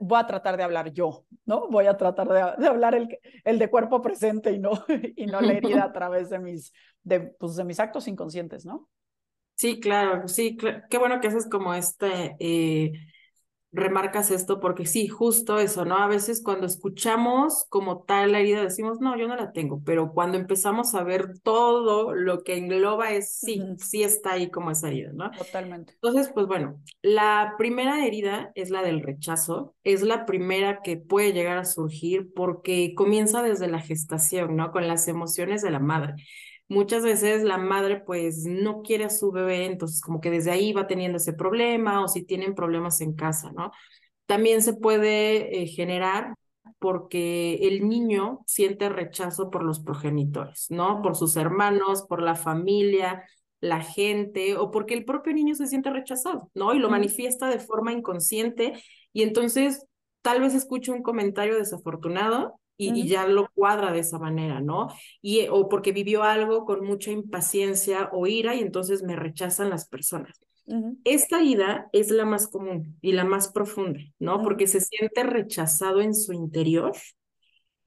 [0.00, 1.68] voy a tratar de hablar yo, ¿no?
[1.68, 3.08] Voy a tratar de, hablar el,
[3.44, 4.72] el, de cuerpo presente y no,
[5.16, 8.88] y no la herida a través de mis, de, pues, de mis actos inconscientes, ¿no?
[9.54, 10.56] Sí, claro, sí,
[10.90, 12.92] qué bueno que haces como este, eh,
[13.76, 15.98] remarcas esto porque sí, justo eso, ¿no?
[15.98, 20.12] A veces cuando escuchamos como tal la herida decimos, no, yo no la tengo, pero
[20.12, 24.88] cuando empezamos a ver todo lo que engloba es, sí, sí está ahí como esa
[24.88, 25.30] herida, ¿no?
[25.30, 25.92] Totalmente.
[25.94, 31.32] Entonces, pues bueno, la primera herida es la del rechazo, es la primera que puede
[31.32, 34.72] llegar a surgir porque comienza desde la gestación, ¿no?
[34.72, 36.14] Con las emociones de la madre
[36.68, 40.72] muchas veces la madre pues no quiere a su bebé, entonces como que desde ahí
[40.72, 43.70] va teniendo ese problema o si tienen problemas en casa, ¿no?
[44.26, 46.34] También se puede eh, generar
[46.78, 51.00] porque el niño siente rechazo por los progenitores, ¿no?
[51.02, 53.24] Por sus hermanos, por la familia,
[53.60, 56.74] la gente, o porque el propio niño se siente rechazado, ¿no?
[56.74, 58.74] Y lo manifiesta de forma inconsciente
[59.12, 59.86] y entonces
[60.22, 64.88] tal vez escucha un comentario desafortunado y, ya lo cuadra de esa manera, ¿no?
[65.22, 69.88] Y, o porque vivió algo con mucha impaciencia o ira y entonces me rechazan las
[69.88, 70.38] personas.
[71.04, 74.42] Esta ida es la más común y la más profunda, ¿no?
[74.42, 76.92] Porque se siente rechazado en su interior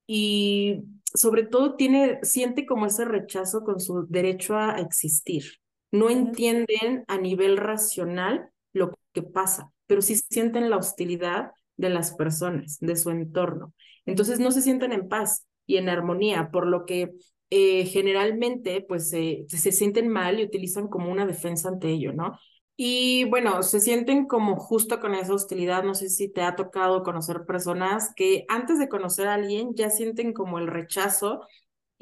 [0.06, 0.82] y
[1.14, 5.44] sobre todo tiene, siente como ese rechazo con su derecho a existir.
[5.92, 12.14] No entienden a nivel racional lo que pasa, pero sí sienten la hostilidad de las
[12.14, 13.74] personas, de su entorno.
[14.06, 17.12] Entonces no se sienten en paz y en armonía, por lo que
[17.50, 22.38] eh, generalmente pues se sienten mal y utilizan como una defensa ante ello, ¿no?
[22.82, 25.84] Y bueno, se sienten como justo con esa hostilidad.
[25.84, 29.90] No sé si te ha tocado conocer personas que antes de conocer a alguien ya
[29.90, 31.46] sienten como el rechazo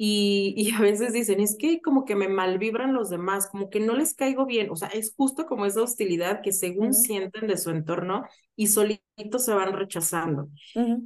[0.01, 3.81] y, y, a veces dicen, es que como que me malvibran los demás, como que
[3.81, 4.69] no les caigo bien.
[4.69, 8.23] O sea, es justo como esa hostilidad que según sienten de su entorno
[8.55, 10.47] y solitos se van rechazando.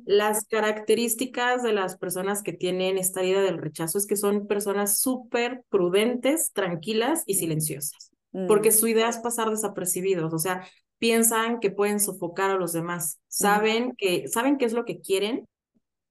[0.05, 4.99] Las características de las personas que tienen esta herida del rechazo es que son personas
[4.99, 8.13] súper prudentes, tranquilas y silenciosas
[8.47, 8.73] porque mm.
[8.73, 10.65] su idea es pasar desapercibidos, o sea,
[10.97, 15.47] piensan que pueden sofocar a los demás, saben que saben qué es lo que quieren,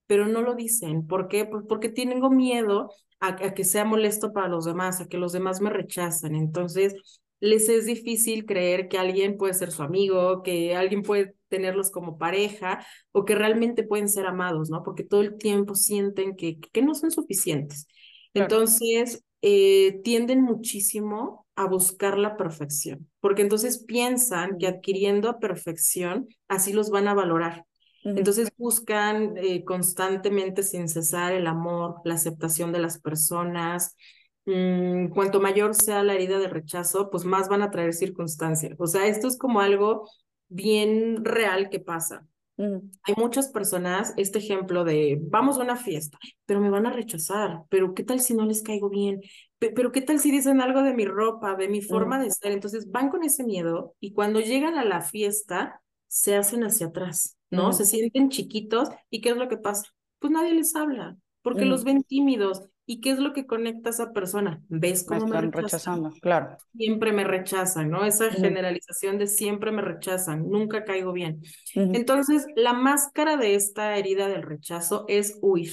[0.06, 1.06] pero no lo dicen.
[1.06, 1.44] ¿Por qué?
[1.44, 5.60] Pues porque tengo miedo a, que sea molesto para los demás, a que los demás
[5.60, 6.34] me rechazan.
[6.34, 6.94] Entonces,
[7.40, 12.18] les es difícil creer que alguien puede ser su amigo, que alguien puede tenerlos como
[12.18, 14.82] pareja o que realmente pueden ser amados, ¿no?
[14.82, 17.86] Porque todo el tiempo sienten que, que no son suficientes.
[18.34, 26.72] Entonces, eh, tienden muchísimo a buscar la perfección, porque entonces piensan que adquiriendo perfección, así
[26.72, 27.66] los van a valorar.
[28.04, 33.96] Entonces buscan eh, constantemente, sin cesar, el amor, la aceptación de las personas.
[34.44, 38.74] Mm, cuanto mayor sea la herida de rechazo, pues más van a traer circunstancias.
[38.78, 40.08] O sea, esto es como algo
[40.48, 42.26] bien real que pasa.
[42.58, 47.62] Hay muchas personas, este ejemplo de vamos a una fiesta, pero me van a rechazar,
[47.70, 49.20] pero ¿qué tal si no les caigo bien?
[49.58, 52.52] Pero ¿qué tal si dicen algo de mi ropa, de mi forma de ser?
[52.52, 55.80] Entonces van con ese miedo y cuando llegan a la fiesta
[56.12, 57.72] se hacen hacia atrás, ¿no?
[57.72, 59.90] Se sienten chiquitos y ¿qué es lo que pasa?
[60.18, 63.92] Pues nadie les habla porque los ven tímidos ¿Y qué es lo que conecta a
[63.92, 64.60] esa persona?
[64.68, 66.10] ¿Ves cómo me, están rechazando?
[66.20, 66.56] Claro.
[66.76, 68.04] Siempre me rechazan, ¿no?
[68.04, 71.42] Esa generalización de siempre me rechazan, nunca caigo bien.
[71.74, 75.72] Entonces, la máscara de esta herida del rechazo es huir.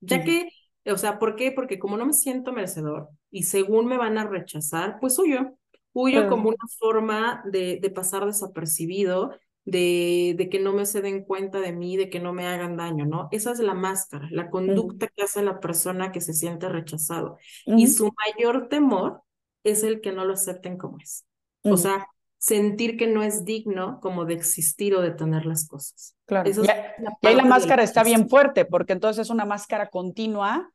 [0.00, 0.50] Ya que,
[0.86, 1.50] o sea, ¿por qué?
[1.50, 5.54] Porque como no me siento merecedor y según me van a rechazar, pues huyo.
[5.94, 9.32] Huyo como una forma de, de pasar desapercibido
[9.70, 12.76] de, de, que no me se den cuenta de mí, de que no me hagan
[12.76, 13.28] daño, ¿no?
[13.32, 17.36] Esa es la máscara, la conducta que hace la persona que se siente rechazado.
[17.66, 19.22] Y su mayor temor
[19.64, 21.26] es el que no lo acepten como es.
[21.62, 26.16] O sea, sentir que no es digno como de existir o de tener las cosas.
[26.24, 26.48] Claro.
[26.48, 30.72] y, ahí la máscara está bien fuerte, porque entonces es una máscara continua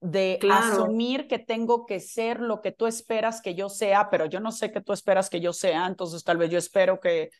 [0.00, 4.38] de asumir que tengo que ser lo que tú esperas que yo sea, pero yo
[4.38, 7.30] no sé que tú esperas que yo sea, entonces tal vez yo espero que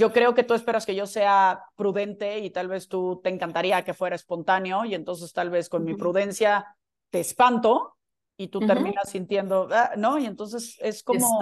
[0.00, 3.84] yo creo que tú esperas que yo sea prudente y tal vez tú te encantaría
[3.84, 6.74] que fuera espontáneo y entonces tal vez con mi prudencia
[7.10, 7.98] te espanto
[8.38, 10.18] y tú terminas sintiendo, ah, ¿no?
[10.18, 11.38] Y entonces es como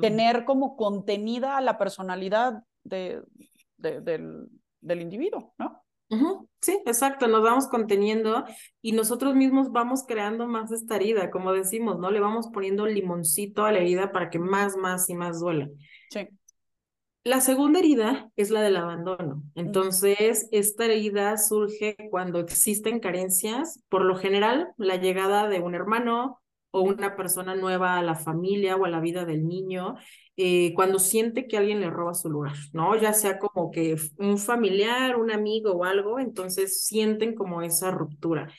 [0.00, 3.22] tener como contenida la personalidad de,
[3.76, 4.48] del,
[4.80, 5.84] del individuo, ¿no?
[6.60, 8.44] Sí, exacto, nos vamos conteniendo
[8.82, 12.10] y nosotros mismos vamos creando más esta herida, como decimos, ¿no?
[12.10, 15.68] Le vamos poniendo limoncito a la herida para que más, más y más duela.
[16.10, 16.28] Sí.
[17.22, 19.42] La segunda herida es la del abandono.
[19.54, 26.40] Entonces, esta herida surge cuando existen carencias, por lo general, la llegada de un hermano
[26.70, 29.96] o una persona nueva a la familia o a la vida del niño,
[30.36, 32.96] eh, cuando siente que alguien le roba su lugar, ¿no?
[32.96, 38.50] Ya sea como que un familiar, un amigo o algo, entonces sienten como esa ruptura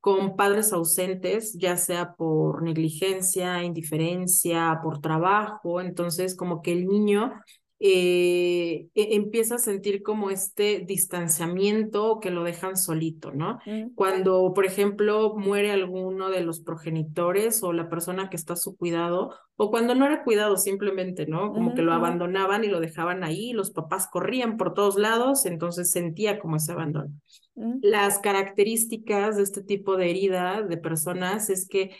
[0.00, 7.32] con padres ausentes, ya sea por negligencia, indiferencia, por trabajo, entonces como que el niño
[7.78, 13.58] eh, e, empieza a sentir como este distanciamiento que lo dejan solito, ¿no?
[13.66, 13.94] Mm.
[13.94, 18.76] Cuando, por ejemplo, muere alguno de los progenitores o la persona que está a su
[18.76, 21.52] cuidado, o cuando no era cuidado simplemente, ¿no?
[21.52, 25.90] Como que lo abandonaban y lo dejaban ahí, los papás corrían por todos lados, entonces
[25.90, 27.12] sentía como ese abandono.
[27.56, 27.78] Mm.
[27.82, 31.90] Las características de este tipo de herida de personas es que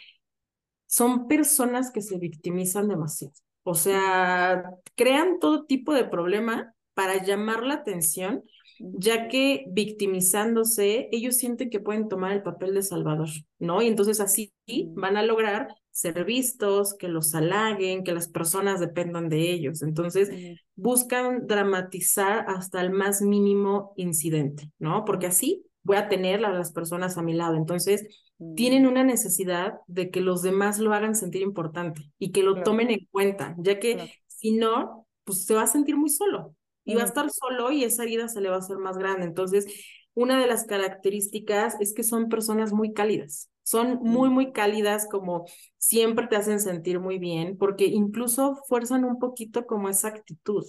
[0.86, 3.34] son personas que se victimizan demasiado.
[3.68, 4.62] O sea,
[4.94, 8.44] crean todo tipo de problema para llamar la atención,
[8.78, 13.82] ya que victimizándose, ellos sienten que pueden tomar el papel de salvador, ¿no?
[13.82, 14.52] Y entonces así
[14.94, 19.82] van a lograr ser vistos, que los halaguen, que las personas dependan de ellos.
[19.82, 20.30] Entonces,
[20.76, 25.04] buscan dramatizar hasta el más mínimo incidente, ¿no?
[25.04, 27.54] Porque así voy a tener a las personas a mi lado.
[27.54, 28.24] Entonces,
[28.56, 32.90] tienen una necesidad de que los demás lo hagan sentir importante y que lo tomen
[32.90, 37.02] en cuenta, ya que si no, pues se va a sentir muy solo y va
[37.02, 39.24] a estar solo y esa herida se le va a hacer más grande.
[39.24, 39.66] Entonces,
[40.14, 45.46] una de las características es que son personas muy cálidas, son muy, muy cálidas, como
[45.78, 50.64] siempre te hacen sentir muy bien, porque incluso fuerzan un poquito como esa actitud,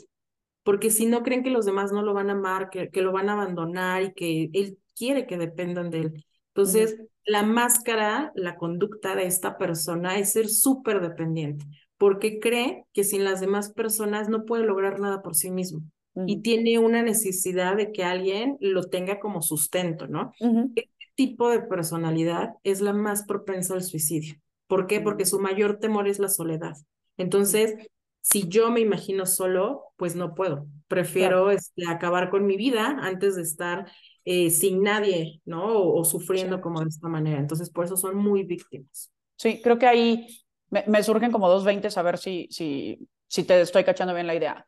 [0.63, 3.11] porque si no creen que los demás no lo van a amar, que, que lo
[3.11, 8.55] van a abandonar y que él quiere que dependan de él Entonces, la máscara, la
[8.55, 11.65] conducta de esta persona es ser súper dependiente,
[11.97, 15.81] porque cree que sin las demás personas no puede lograr nada por sí mismo
[16.25, 20.31] y tiene una necesidad de que alguien lo tenga como sustento, ¿no?
[20.73, 24.35] Este tipo de personalidad es la más propensa al suicidio.
[24.67, 24.99] ¿Por qué?
[24.99, 26.75] Porque su mayor temor es la soledad.
[27.17, 27.75] Entonces,
[28.21, 30.67] si yo me imagino solo, pues no puedo.
[30.87, 33.91] Prefiero este, acabar con mi vida antes de estar
[34.29, 35.79] eh, sin nadie, ¿no?
[35.93, 37.39] O, sufriendo como de esta manera.
[37.39, 39.09] Entonces, por eso son muy víctimas.
[39.37, 40.27] Sí, creo que ahí
[40.69, 44.35] me, surgen como dos veinte a ver si, si, si te estoy cachando bien la
[44.35, 44.67] idea.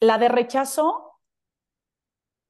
[0.00, 1.18] La de rechazo,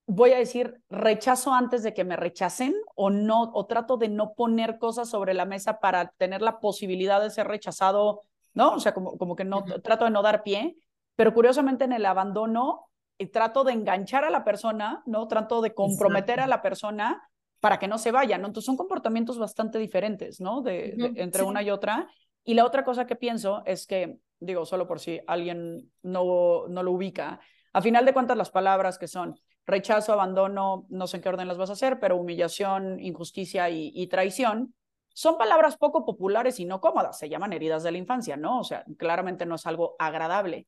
[0.07, 4.35] voy a decir, rechazo antes de que me rechacen o no, o trato de no
[4.35, 8.23] poner cosas sobre la mesa para tener la posibilidad de ser rechazado
[8.57, 8.73] ¿no?
[8.73, 10.79] O sea, como, como que no, trato de no dar pie,
[11.15, 12.86] pero curiosamente en el abandono
[13.19, 15.29] eh, trato de enganchar a la persona, ¿no?
[15.29, 17.29] Trato de comprometer a la persona
[17.61, 18.47] para que no se vaya, ¿no?
[18.47, 20.63] Entonces son comportamientos bastante diferentes, ¿no?
[20.63, 22.09] De, entre una y otra.
[22.45, 26.83] Y la otra cosa que pienso es que, digo, solo por si alguien no, no
[26.83, 27.41] lo ubica,
[27.73, 31.49] a final de cuentas las palabras que son rechazo, abandono, no sé en qué orden
[31.49, 34.75] las vas a hacer, pero humillación, injusticia y, y traición,
[35.13, 38.61] son palabras poco populares y no cómodas, se llaman heridas de la infancia, ¿no?
[38.61, 40.67] O sea, claramente no es algo agradable.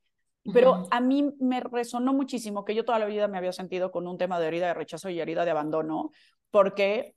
[0.53, 4.07] Pero a mí me resonó muchísimo que yo toda la vida me había sentido con
[4.07, 6.11] un tema de herida de rechazo y herida de abandono,
[6.51, 7.15] porque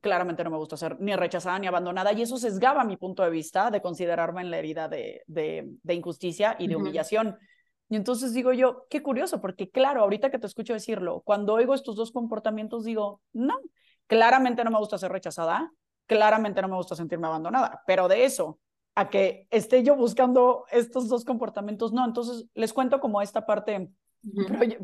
[0.00, 3.30] claramente no me gusta ser ni rechazada ni abandonada, y eso sesgaba mi punto de
[3.30, 7.38] vista de considerarme en la herida de, de, injusticia y de humillación.
[7.88, 11.74] Y entonces digo yo, qué curioso, porque claro, ahorita que te escucho decirlo, cuando oigo
[11.74, 13.54] estos dos comportamientos, digo, no,
[14.06, 15.70] claramente no me gusta ser rechazada,
[16.06, 18.58] claramente no me gusta sentirme abandonada, pero de eso
[18.94, 22.04] a que esté yo buscando estos dos comportamientos, no.
[22.04, 23.90] Entonces, les cuento como esta parte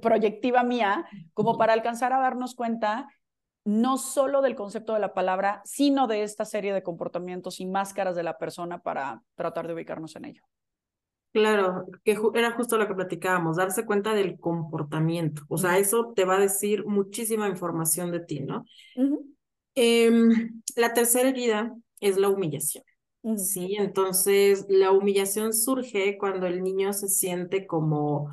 [0.02, 3.08] proyectiva mía, como para alcanzar a darnos cuenta
[3.64, 8.16] no solo del concepto de la palabra, sino de esta serie de comportamientos y máscaras
[8.16, 10.42] de la persona para tratar de ubicarnos en ello.
[11.32, 15.42] Claro, que era justo lo que platicábamos, darse cuenta del comportamiento.
[15.48, 18.64] O sea, eso te va a decir muchísima información de ti, ¿no?
[19.76, 22.82] Em, la tercera herida es la humillación.
[23.36, 28.30] Sí, entonces la humillación surge cuando el niño se siente como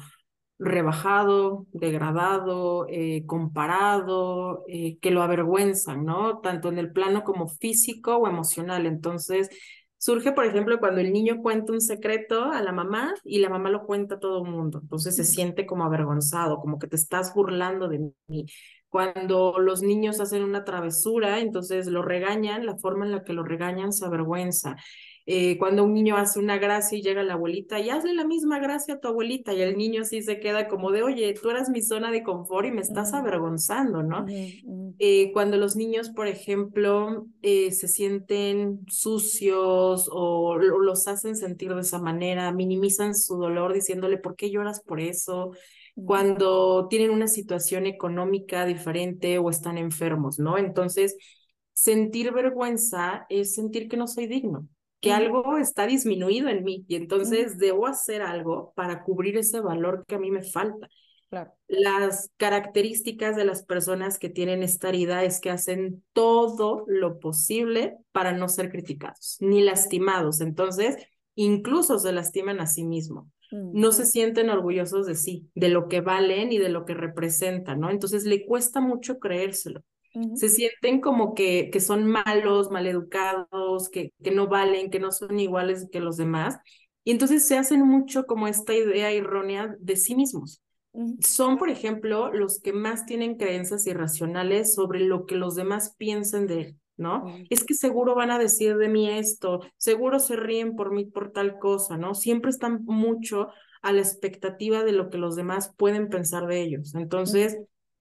[0.60, 6.40] rebajado, degradado, eh, comparado, eh, que lo avergüenzan, ¿no?
[6.42, 8.86] Tanto en el plano como físico o emocional.
[8.86, 9.50] Entonces,
[9.98, 13.70] surge, por ejemplo, cuando el niño cuenta un secreto a la mamá y la mamá
[13.72, 14.80] lo cuenta a todo el mundo.
[14.84, 18.46] Entonces se siente como avergonzado, como que te estás burlando de mí.
[18.90, 23.44] Cuando los niños hacen una travesura, entonces lo regañan, la forma en la que lo
[23.44, 24.76] regañan se avergüenza.
[25.30, 28.60] Eh, cuando un niño hace una gracia y llega la abuelita y hazle la misma
[28.60, 31.70] gracia a tu abuelita y el niño sí se queda como de, oye, tú eras
[31.70, 34.26] mi zona de confort y me estás avergonzando, ¿no?
[35.00, 41.76] Eh, cuando los niños, por ejemplo, eh, se sienten sucios o, o, los hacen sentir
[41.76, 45.52] de esa manera, minimizan su dolor diciéndole, ¿por qué lloras por eso?
[46.06, 50.58] Cuando tienen una situación económica diferente o están enfermos, ¿no?
[50.58, 51.18] Entonces,
[51.74, 54.68] sentir vergüenza es sentir que no soy digno,
[55.02, 60.06] que algo está disminuido en mí y entonces debo hacer algo para cubrir ese valor
[60.08, 60.88] que a mí me falta.
[61.68, 67.98] Las características de las personas que tienen esta herida es que hacen todo lo posible
[68.12, 70.42] para no ser criticados ni lastimados.
[70.42, 70.96] Entonces,
[71.36, 76.02] incluso se lastiman a sí mismos no se sienten orgullosos de sí, de lo que
[76.02, 77.90] valen y de lo que representan, ¿no?
[77.90, 79.84] Entonces le cuesta mucho creérselo.
[80.34, 85.40] Se sienten como que, que son malos, maleducados, que, que no valen, que no son
[85.40, 86.58] iguales que los demás.
[87.04, 90.62] Y entonces se hacen mucho como esta idea errónea de sí mismos.
[91.20, 96.48] Son, por ejemplo, los que más tienen creencias irracionales sobre lo que los demás piensan
[96.48, 96.76] de él.
[96.98, 97.26] ¿No?
[97.50, 101.32] Es que seguro van a decir de mí esto, seguro se ríen por mí por
[101.32, 102.14] tal cosa, ¿no?
[102.14, 103.50] Siempre están mucho
[103.82, 106.96] a la expectativa de lo que los demás pueden pensar de ellos.
[106.96, 107.58] Entonces,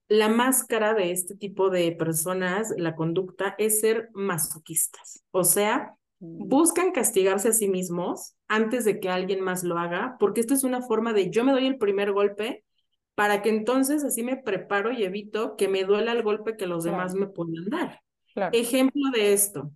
[0.09, 5.23] la máscara de este tipo de personas, la conducta, es ser masoquistas.
[5.31, 10.41] O sea, buscan castigarse a sí mismos antes de que alguien más lo haga, porque
[10.41, 12.63] esto es una forma de yo me doy el primer golpe
[13.15, 16.83] para que entonces así me preparo y evito que me duela el golpe que los
[16.83, 18.01] demás me puedan dar.
[18.51, 19.71] Ejemplo de esto,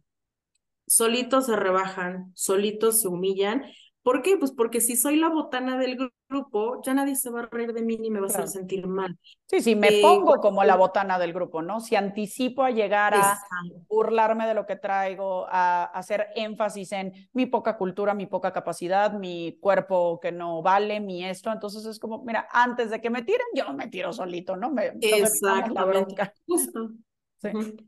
[0.88, 3.64] solitos se rebajan, solitos se humillan.
[4.04, 4.36] ¿Por qué?
[4.38, 5.98] Pues porque si soy la botana del
[6.28, 8.88] grupo, ya nadie se va a reír de mí ni me va a hacer sentir
[8.88, 9.18] mal.
[9.48, 11.80] Sí, sí, me eh, pongo como la botana del grupo, ¿no?
[11.80, 13.38] Si anticipo a llegar a
[13.88, 19.14] burlarme de lo que traigo, a hacer énfasis en mi poca cultura, mi poca capacidad,
[19.14, 23.22] mi cuerpo que no vale, mi esto, entonces es como, mira, antes de que me
[23.22, 24.72] tiren, yo me tiro solito, ¿no?
[24.72, 26.32] Me, Exactamente.
[26.48, 26.90] Justo.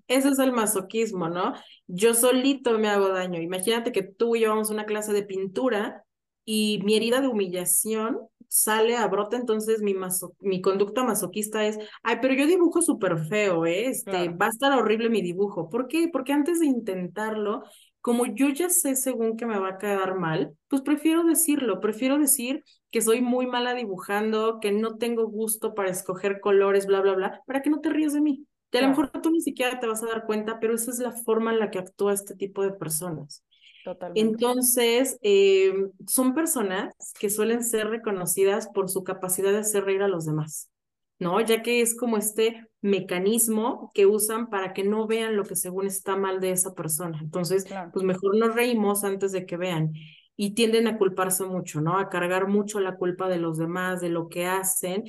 [0.07, 1.53] Ese es el masoquismo, ¿no?
[1.87, 3.41] Yo solito me hago daño.
[3.41, 6.03] Imagínate que tú y yo vamos a una clase de pintura
[6.45, 11.79] y mi herida de humillación sale a brota, entonces mi, maso mi conducta masoquista es,
[12.03, 13.87] ay, pero yo dibujo súper feo, ¿eh?
[13.87, 15.69] Este, va a estar horrible mi dibujo.
[15.69, 16.07] ¿Por qué?
[16.11, 17.63] Porque antes de intentarlo,
[17.99, 22.19] como yo ya sé según que me va a quedar mal, pues prefiero decirlo, prefiero
[22.19, 27.15] decir que soy muy mala dibujando, que no tengo gusto para escoger colores, bla, bla,
[27.15, 28.45] bla, para que no te rías de mí.
[28.73, 30.97] Y a lo mejor tú ni siquiera te vas a dar cuenta, pero esa es
[30.97, 33.43] la forma en la que actúa este tipo de personas.
[33.83, 34.19] Totalmente.
[34.19, 35.73] Entonces, eh,
[36.07, 40.71] son personas que suelen ser reconocidas por su capacidad de hacer reír a los demás,
[41.19, 41.39] ¿no?
[41.41, 45.85] Ya que es como este mecanismo que usan para que no vean lo que según
[45.85, 47.19] está mal de esa persona.
[47.21, 49.93] Entonces, pues mejor nos reímos antes de que vean.
[50.35, 51.99] Y tienden a culparse mucho, ¿no?
[51.99, 55.03] A cargar mucho la culpa de los demás, de lo que hacen.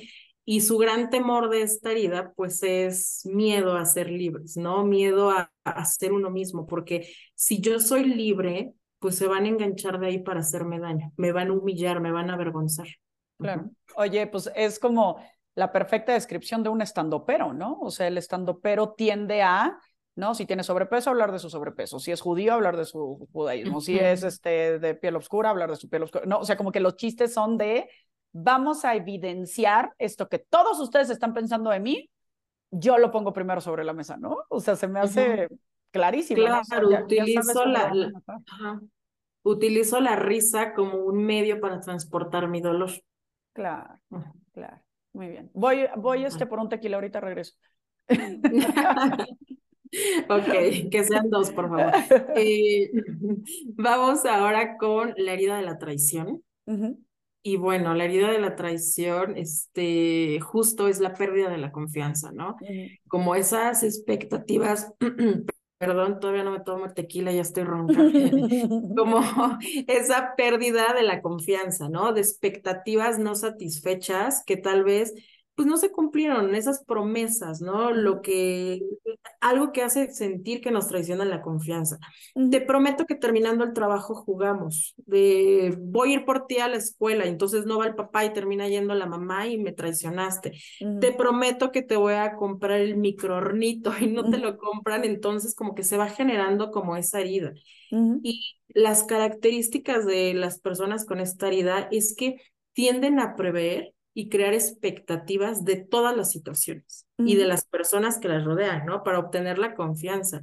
[0.45, 4.85] Y su gran temor de esta herida, pues es miedo a ser libres, ¿no?
[4.85, 9.49] Miedo a, a ser uno mismo, porque si yo soy libre, pues se van a
[9.49, 12.87] enganchar de ahí para hacerme daño, me van a humillar, me van a avergonzar.
[13.37, 13.69] Claro.
[13.97, 15.19] Oye, pues es como
[15.55, 17.79] la perfecta descripción de un estandopero, ¿no?
[17.81, 19.79] O sea, el estandopero tiende a,
[20.15, 20.35] ¿no?
[20.35, 21.99] Si tiene sobrepeso, hablar de su sobrepeso.
[21.99, 23.81] Si es judío, hablar de su judaísmo.
[23.81, 26.25] Si es este, de piel oscura, hablar de su piel oscura.
[26.25, 27.89] No, o sea, como que los chistes son de
[28.37, 32.09] vamos a evidenciar esto que todos ustedes están pensando de mí,
[32.69, 34.39] yo lo pongo primero sobre la mesa, ¿no?
[34.49, 35.47] O sea, se me hace
[35.91, 36.43] clarísimo.
[36.43, 38.11] Claro, utilizo, la,
[39.43, 42.91] utilizo la risa como un medio para transportar mi dolor.
[43.53, 44.01] Claro,
[44.51, 44.81] claro.
[45.13, 45.49] Muy bien.
[45.53, 47.53] Voy, voy este por un tequila, ahorita regreso.
[50.29, 51.93] ok, que sean dos, por favor.
[52.35, 52.91] Eh,
[53.77, 56.43] vamos ahora con la herida de la traición.
[57.47, 62.31] Y bueno, la herida de la traición, este, justo es la pérdida de la confianza,
[62.31, 62.55] ¿no?
[63.07, 64.91] Como esas expectativas,
[65.77, 67.93] perdón, todavía no me tomo tequila, ya estoy ronca,
[68.97, 69.21] como
[69.85, 72.13] esa pérdida de la confianza, ¿no?
[72.13, 75.13] De expectativas no satisfechas que tal vez
[75.55, 77.91] pues no se cumplieron esas promesas, ¿no?
[77.91, 78.81] Lo que,
[79.39, 81.97] algo que hace sentir que nos traiciona la confianza.
[82.51, 86.75] Te prometo que terminando el trabajo jugamos, de voy a ir por ti a la
[86.75, 90.59] escuela, y entonces no va el papá y termina yendo la mamá y me traicionaste.
[90.99, 95.55] Te prometo que te voy a comprar el microornito y no te lo compran, entonces
[95.55, 97.53] como que se va generando como esa herida.
[98.23, 102.41] Y las características de las personas con esta herida es que
[102.73, 108.29] tienden a prever y crear expectativas de todas las situaciones y de las personas que
[108.29, 109.03] las rodean, ¿no?
[109.03, 110.39] Para obtener la confianza.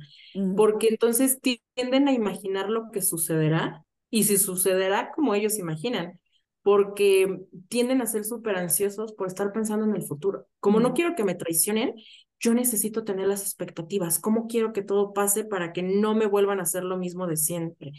[0.56, 6.20] Porque entonces tienden a imaginar lo que sucederá y si sucederá como ellos imaginan,
[6.62, 10.46] porque tienden a ser súper ansiosos por estar pensando en el futuro.
[10.60, 11.94] Como no quiero que me traicionen,
[12.38, 16.58] yo necesito tener las expectativas, cómo quiero que todo pase para que no me vuelvan
[16.58, 17.92] a hacer lo mismo de siempre.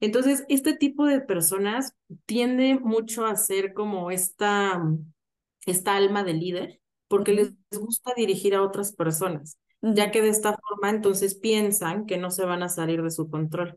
[0.00, 1.92] Entonces, este tipo de personas
[2.26, 4.82] tiende mucho a ser como esta
[5.66, 10.56] esta alma de líder porque les gusta dirigir a otras personas, ya que de esta
[10.56, 13.76] forma entonces piensan que no se van a salir de su control.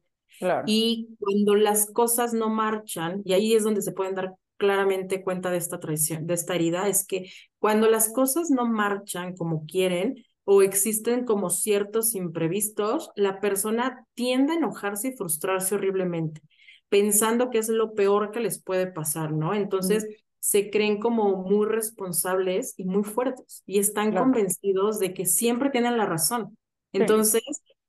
[0.66, 5.50] Y cuando las cosas no marchan, y ahí es donde se pueden dar claramente cuenta
[5.50, 10.24] de esta traición, de esta herida, es que cuando las cosas no marchan como quieren
[10.46, 16.42] o existen como ciertos imprevistos, la persona tiende a enojarse y frustrarse horriblemente,
[16.90, 19.54] pensando que es lo peor que les puede pasar, ¿no?
[19.54, 20.06] Entonces,
[20.44, 25.98] se creen como muy responsables y muy fuertes y están convencidos de que siempre tienen
[25.98, 26.58] la razón.
[26.92, 27.44] Entonces,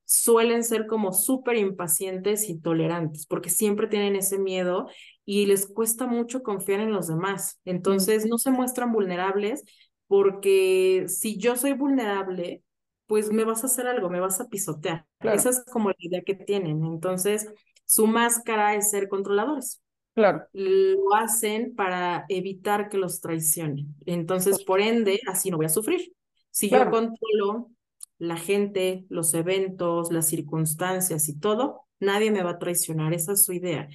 [0.04, 4.86] suelen ser como súper impacientes y tolerantes porque siempre tienen ese miedo
[5.24, 7.58] y les cuesta mucho confiar en los demás.
[7.64, 9.64] Entonces, no se muestran vulnerables
[10.06, 12.62] porque si yo soy vulnerable,
[13.08, 15.06] pues me vas a hacer algo, me vas a pisotear.
[15.18, 16.84] Esa es como la idea que tienen.
[16.84, 17.52] Entonces,
[17.84, 19.80] su máscara es ser controladores.
[20.14, 20.44] Claro.
[20.52, 23.94] Lo hacen para evitar que los traicionen.
[24.06, 26.12] Entonces, por ende, así no voy a sufrir.
[26.50, 27.70] Si yo controlo
[28.18, 33.12] la gente, los eventos, las circunstancias y todo, nadie me va a traicionar.
[33.12, 33.88] Esa es su idea.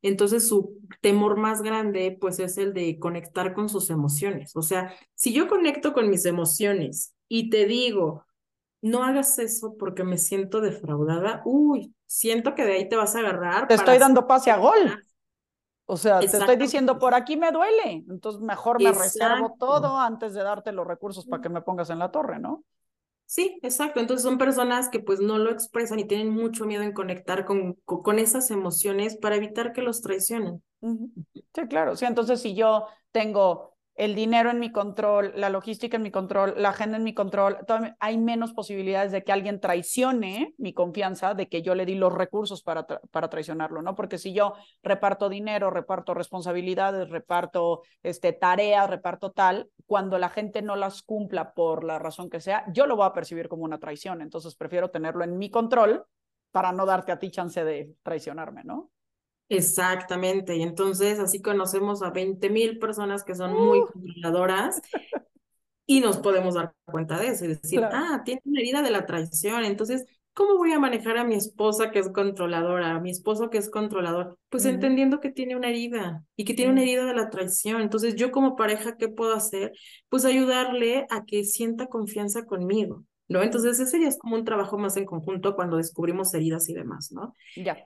[0.00, 4.54] Entonces, su temor más grande, pues, es el de conectar con sus emociones.
[4.54, 8.24] O sea, si yo conecto con mis emociones y te digo,
[8.80, 13.20] no hagas eso porque me siento defraudada, uy, siento que de ahí te vas a
[13.20, 13.66] agarrar.
[13.66, 15.03] Te estoy dando pase a gol.
[15.86, 20.32] O sea, te estoy diciendo, por aquí me duele, entonces mejor me reservo todo antes
[20.32, 22.64] de darte los recursos para que me pongas en la torre, ¿no?
[23.26, 24.00] Sí, exacto.
[24.00, 27.74] Entonces son personas que pues no lo expresan y tienen mucho miedo en conectar con,
[27.84, 30.62] con, esas emociones para evitar que los traicionen.
[30.80, 31.96] Sí, claro.
[31.96, 36.54] Sí, entonces si yo tengo el dinero en mi control, la logística en mi control,
[36.56, 37.58] la agenda en mi control,
[38.00, 42.12] hay menos posibilidades de que alguien traicione mi confianza de que yo le di los
[42.12, 43.94] recursos para, para traicionarlo, ¿no?
[43.94, 50.60] Porque si yo reparto dinero, reparto responsabilidades, reparto este, tareas, reparto tal, cuando la gente
[50.60, 53.78] no las cumpla por la razón que sea, yo lo voy a percibir como una
[53.78, 54.22] traición.
[54.22, 56.04] Entonces prefiero tenerlo en mi control
[56.50, 58.90] para no darte a ti chance de traicionarme, ¿no?
[59.48, 63.86] Exactamente, y entonces así conocemos a 20 mil personas que son muy uh.
[63.86, 64.80] controladoras
[65.86, 69.04] y nos podemos dar cuenta de eso y decir, ah, tiene una herida de la
[69.04, 73.50] traición, entonces, ¿cómo voy a manejar a mi esposa que es controladora, a mi esposo
[73.50, 74.38] que es controlador?
[74.48, 78.16] Pues entendiendo que tiene una herida y que tiene una herida de la traición, entonces
[78.16, 79.72] yo como pareja, ¿qué puedo hacer?
[80.08, 83.04] Pues ayudarle a que sienta confianza conmigo.
[83.26, 83.42] ¿No?
[83.42, 87.10] Entonces ese ya es como un trabajo más en conjunto cuando descubrimos heridas y demás,
[87.10, 87.32] ¿no?
[87.56, 87.78] Ya.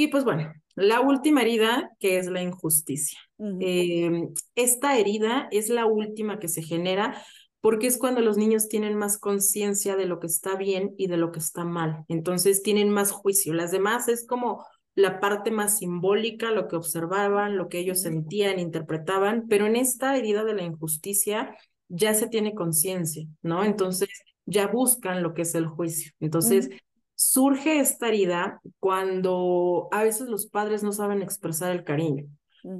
[0.00, 3.18] Y pues bueno, la última herida, que es la injusticia.
[3.36, 7.20] Em, esta herida es la última que se genera
[7.60, 11.16] porque es cuando los niños tienen más conciencia de lo que está bien y de
[11.16, 12.04] lo que está mal.
[12.06, 13.52] Entonces tienen más juicio.
[13.54, 18.60] Las demás es como la parte más simbólica, lo que observaban, lo que ellos sentían,
[18.60, 21.56] interpretaban, pero en esta herida de la injusticia
[21.88, 23.64] ya se tiene conciencia, ¿no?
[23.64, 24.10] Entonces
[24.46, 26.12] ya buscan lo que es el juicio.
[26.20, 26.70] Entonces,
[27.18, 32.26] surge esta herida cuando a veces los padres no saben expresar el cariño,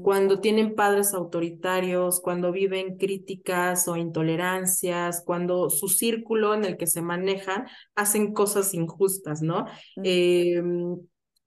[0.04, 6.86] cuando tienen padres autoritarios, cuando viven críticas o intolerancias, cuando su círculo en el que
[6.86, 7.66] se manejan
[7.96, 9.64] hacen cosas injustas, ¿no?
[10.04, 10.96] Em,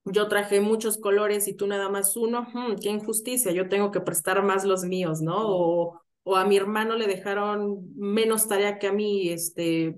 [0.03, 4.01] yo traje muchos colores y tú nada más uno, hmm, qué injusticia, yo tengo que
[4.01, 5.37] prestar más los míos, ¿no?
[5.37, 9.95] O, o a mi hermano le dejaron menos tarea que a mí, este,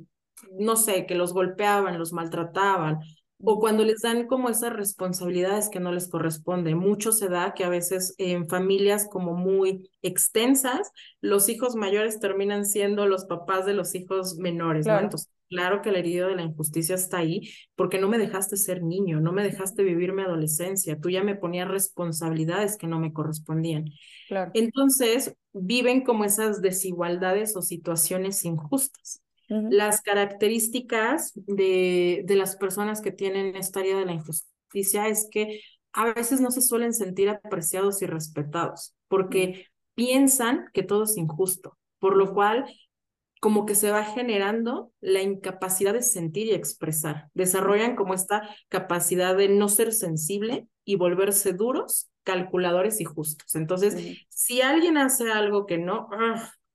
[0.59, 2.99] no sé, que los golpeaban, los maltrataban,
[3.45, 6.77] o cuando les dan como esas responsabilidades que no les corresponden.
[6.77, 12.65] Mucho se da que a veces en familias como muy extensas, los hijos mayores terminan
[12.65, 14.97] siendo los papás de los hijos menores, ¿no?
[14.97, 18.81] Entonces, claro que el herido de la injusticia está ahí, porque no me dejaste ser
[18.81, 23.11] niño, no me dejaste vivir mi adolescencia, tú ya me ponías responsabilidades que no me
[23.11, 23.85] correspondían.
[24.29, 24.51] Claro.
[24.53, 29.22] Entonces, viven como esas desigualdades o situaciones injustas.
[29.47, 35.61] Las características de, de las personas que tienen esta área de la injusticia es que
[35.91, 41.77] a veces no se suelen sentir apreciados y respetados porque piensan que todo es injusto,
[41.99, 42.65] por lo cual
[43.43, 47.29] como que se va generando la incapacidad de sentir y expresar.
[47.33, 53.55] Desarrollan como esta capacidad de no ser sensible y volverse duros, calculadores y justos.
[53.55, 56.07] Entonces, si alguien hace algo que no,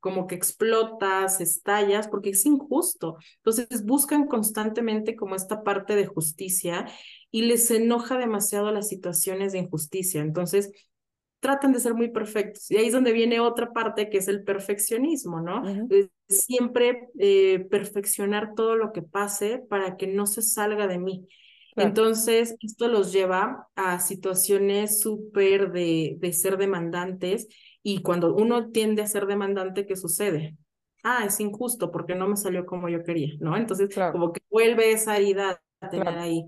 [0.01, 3.17] como que explotas, estallas, porque es injusto.
[3.39, 6.87] Entonces buscan constantemente como esta parte de justicia
[7.31, 10.21] y les enoja demasiado las situaciones de injusticia.
[10.21, 10.71] Entonces
[11.41, 12.71] tratan de ser muy perfectos.
[12.71, 15.63] Y ahí es donde viene otra parte que es el perfeccionismo, ¿no?
[16.29, 21.27] Siempre eh, perfeccionar todo lo que pase para que no se salga de mí.
[21.79, 27.49] Entonces, esto los lleva a situaciones súper de, de ser demandantes
[27.83, 30.57] y cuando uno tiende a ser demandante, ¿qué sucede?
[31.05, 33.57] Ah, es injusto porque no me salió como yo quería, ¿no?
[33.57, 36.45] Entonces, como que vuelve esa herida a tener ahí.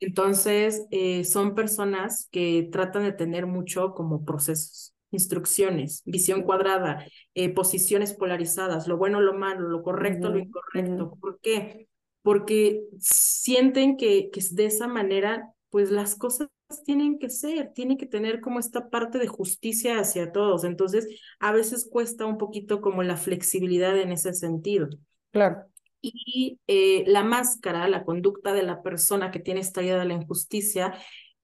[0.00, 7.50] Entonces, eh, son personas que tratan de tener mucho como procesos, instrucciones, visión cuadrada, eh,
[7.54, 11.12] posiciones polarizadas, lo bueno, lo malo, lo correcto, lo incorrecto.
[11.20, 11.88] ¿Por qué?
[12.22, 16.48] Porque sienten que, que de esa manera, pues las cosas
[16.84, 20.64] tienen que ser, tiene que tener como esta parte de justicia hacia todos.
[20.64, 21.08] Entonces,
[21.40, 24.88] a veces cuesta un poquito como la flexibilidad en ese sentido.
[25.30, 25.64] Claro.
[26.00, 30.14] Y eh, la máscara, la conducta de la persona que tiene esta idea de la
[30.14, 30.94] injusticia,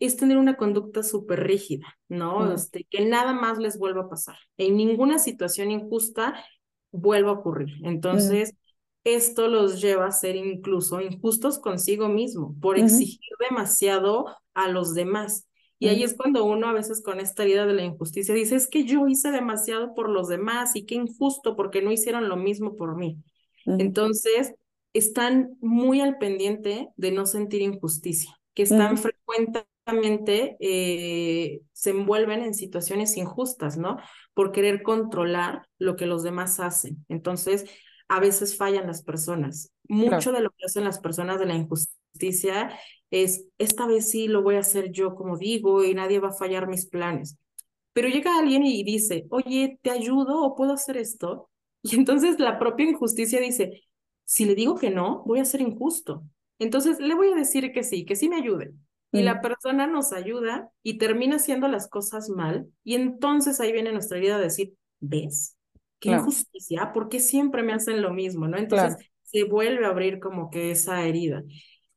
[0.01, 2.53] es tener una conducta súper rígida, ¿no?
[2.53, 4.37] Este, que nada más les vuelva a pasar.
[4.57, 6.45] En ninguna situación injusta
[6.93, 7.75] vuelva a ocurrir.
[7.83, 8.55] Entonces,
[9.05, 15.47] esto los lleva a ser incluso injustos consigo mismo por exigir demasiado a los demás.
[15.81, 18.67] Y ahí es cuando uno a veces con esta herida de la injusticia dice, es
[18.67, 22.75] que yo hice demasiado por los demás y qué injusto porque no hicieron lo mismo
[22.75, 23.19] por mí.
[23.65, 24.55] Entonces,
[24.93, 32.55] están muy al pendiente de no sentir injusticia, que están frecuentemente, eh, se envuelven en
[32.55, 33.99] situaciones injustas, ¿no?
[34.35, 37.05] Por querer controlar lo que los demás hacen.
[37.09, 37.67] Entonces,
[38.09, 39.73] a veces fallan las personas.
[39.89, 42.71] Mucho de lo que hacen las personas de la injusticia
[43.11, 46.33] es, esta vez sí lo voy a hacer yo como digo y nadie va a
[46.33, 47.39] fallar mis planes.
[47.93, 51.51] Pero llega alguien y dice, oye, ¿te ayudo o puedo hacer esto?
[51.83, 53.83] Y entonces la propia injusticia dice,
[54.25, 56.25] si le digo que no, voy a ser injusto.
[56.59, 58.73] Entonces le voy a decir que sí, que sí me ayude.
[59.11, 62.71] Y la persona nos ayuda y termina haciendo las cosas mal.
[62.85, 65.58] Y entonces ahí viene nuestra vida a decir, ¿ves?
[65.99, 68.49] Qué injusticia, ¿por qué siempre me hacen lo mismo?
[68.49, 68.57] ¿no?
[68.57, 71.43] Entonces se vuelve a abrir como que esa herida.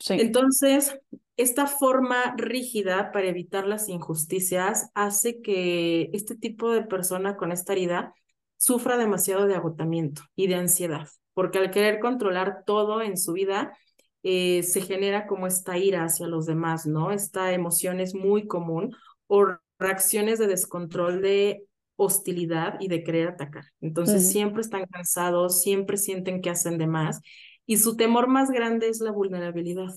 [0.09, 0.99] Entonces,
[1.37, 7.73] esta forma rígida para evitar las injusticias hace que este tipo de persona con esta
[7.73, 8.13] herida
[8.57, 13.75] sufra demasiado de agotamiento y de ansiedad, porque al querer controlar todo en su vida,
[14.23, 17.11] eh, se genera como esta ira hacia los demás, ¿no?
[17.11, 18.95] Esta emoción es muy común
[19.27, 19.47] o
[19.79, 21.65] reacciones de descontrol de
[22.03, 23.65] hostilidad y de querer atacar.
[23.81, 27.21] Entonces siempre están cansados, siempre sienten que hacen de más
[27.65, 29.89] y su temor más grande es la vulnerabilidad.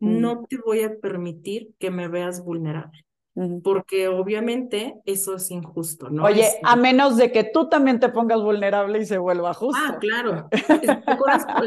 [0.00, 3.04] No te voy a permitir que me veas vulnerable
[3.62, 6.24] porque obviamente eso es injusto, ¿no?
[6.24, 9.80] Oye, a menos de que tú también te pongas vulnerable y se vuelva justo.
[9.84, 10.48] Ah, claro.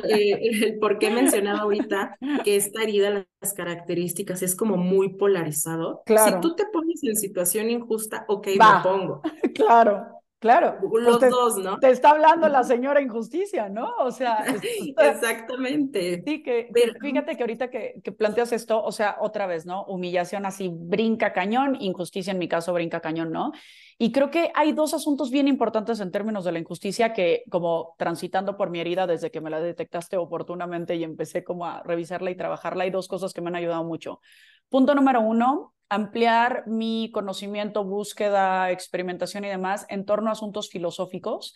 [0.09, 6.03] eh, por qué mencionaba ahorita que esta herida, las características, es como muy polarizado.
[6.05, 6.31] Claro.
[6.31, 9.21] Si tú te pones en situación injusta, ok, me pongo.
[9.53, 10.20] Claro.
[10.41, 10.79] Claro.
[10.81, 11.77] Los pues dos, ¿no?
[11.77, 13.93] Te está hablando la señora injusticia, ¿no?
[13.99, 14.43] O sea.
[14.97, 16.23] Exactamente.
[16.25, 19.83] Sí, que, fíjate que ahorita que, que, planteas esto, o sea, otra vez, ¿no?
[19.85, 23.51] Humillación así, brinca cañón, injusticia en mi caso, brinca cañón, ¿no?
[23.99, 27.93] Y creo que hay dos asuntos bien importantes en términos de la injusticia que, como
[27.99, 32.31] transitando por mi herida desde que me la detectaste oportunamente y empecé como a revisarla
[32.31, 34.21] y trabajarla, hay dos cosas que me han ayudado mucho.
[34.69, 41.53] Punto número uno, ampliar mi conocimiento, búsqueda, experimentación y demás en torno a asuntos filosóficos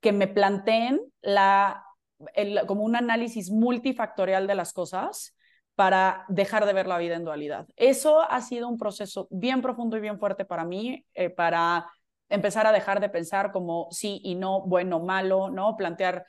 [0.00, 1.84] que me planteen la,
[2.68, 5.36] como un análisis multifactorial de las cosas
[5.74, 7.66] para dejar de ver la vida en dualidad.
[7.74, 11.90] Eso ha sido un proceso bien profundo y bien fuerte para mí, eh, para
[12.28, 15.76] empezar a dejar de pensar como sí y no, bueno, malo, ¿no?
[15.76, 16.24] Plantear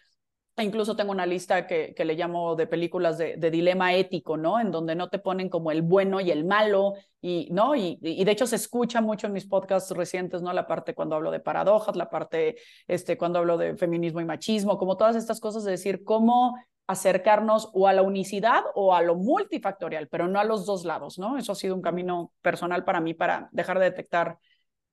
[0.58, 4.58] Incluso tengo una lista que, que le llamo de películas de, dilema ético, ¿no?
[4.62, 7.76] En donde no te ponen como el bueno y el malo, y, ¿no?
[7.76, 10.54] Y, y, de hecho se escucha mucho en mis podcasts recientes, ¿no?
[10.54, 12.56] La parte cuando hablo de paradojas, la parte
[12.88, 16.56] este, cuando hablo de feminismo y machismo, como todas estas cosas de decir cómo
[16.88, 21.20] acercarnos o a la unicidad o a lo multifactorial, pero no a los dos lados,
[21.20, 21.38] ¿no?
[21.38, 24.38] Eso ha sido un camino personal para mí para dejar de detectar,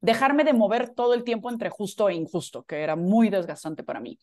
[0.01, 4.01] dejarme de mover todo el tiempo entre justo e injusto, que era muy desgastante para
[4.01, 4.19] mí.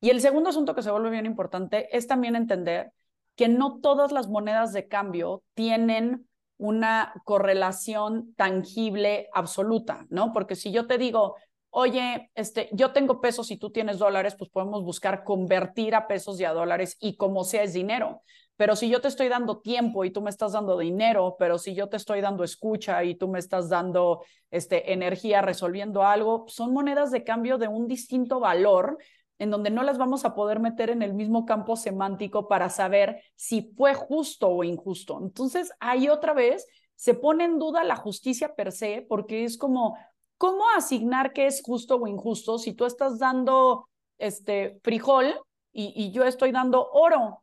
[0.00, 2.92] Y el segundo asunto que se vuelve bien importante es también entender
[3.36, 10.32] que no todas las monedas de cambio tienen una correlación tangible absoluta, ¿no?
[10.32, 11.36] Porque si yo te digo,
[11.70, 16.38] oye, este, yo tengo pesos y tú tienes dólares, pues podemos buscar convertir a pesos
[16.40, 18.22] y a dólares y como sea es dinero.
[18.56, 21.74] Pero si yo te estoy dando tiempo y tú me estás dando dinero, pero si
[21.74, 26.74] yo te estoy dando escucha y tú me estás dando este, energía resolviendo algo, son
[26.74, 28.98] monedas de cambio de un distinto valor
[29.40, 33.22] en donde no las vamos a poder meter en el mismo campo semántico para saber
[33.36, 35.18] si fue justo o injusto.
[35.22, 39.96] Entonces, ahí otra vez se pone en duda la justicia per se, porque es como,
[40.36, 43.88] ¿cómo asignar qué es justo o injusto si tú estás dando
[44.18, 45.40] este frijol
[45.72, 47.42] y, yo estoy dando oro?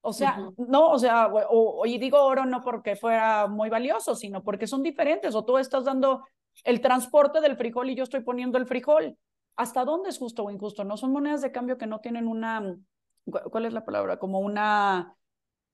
[0.00, 4.44] O sea, no, o sea, o, y digo oro no porque fuera muy valioso, sino
[4.44, 6.24] porque son diferentes, o tú estás dando
[6.62, 9.18] el transporte del frijol y yo estoy poniendo el frijol
[9.56, 10.84] hasta dónde es justo o injusto.
[10.84, 12.76] No son monedas de cambio que no tienen una,
[13.24, 14.18] ¿cuál es la palabra?
[14.18, 15.16] Como una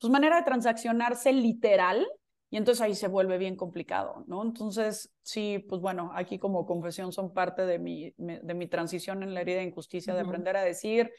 [0.01, 2.07] pues, manera de transaccionarse literal.
[2.51, 4.43] Y entonces ahí se vuelve bien complicado, ¿no?
[4.43, 9.35] Entonces, sí, pues bueno, aquí como confesión son parte de mi, de mi transición en
[9.35, 11.11] la herida de injusticia, de aprender a decir,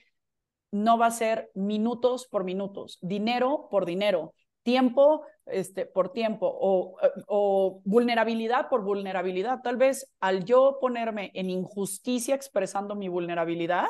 [0.72, 4.34] no va a ser minutos por minutos, dinero por dinero,
[4.64, 6.98] tiempo este, por tiempo o,
[7.28, 9.62] o, vulnerabilidad por vulnerabilidad.
[9.62, 13.88] Tal vez al yo ponerme en injusticia expresando mi vulnerabilidad,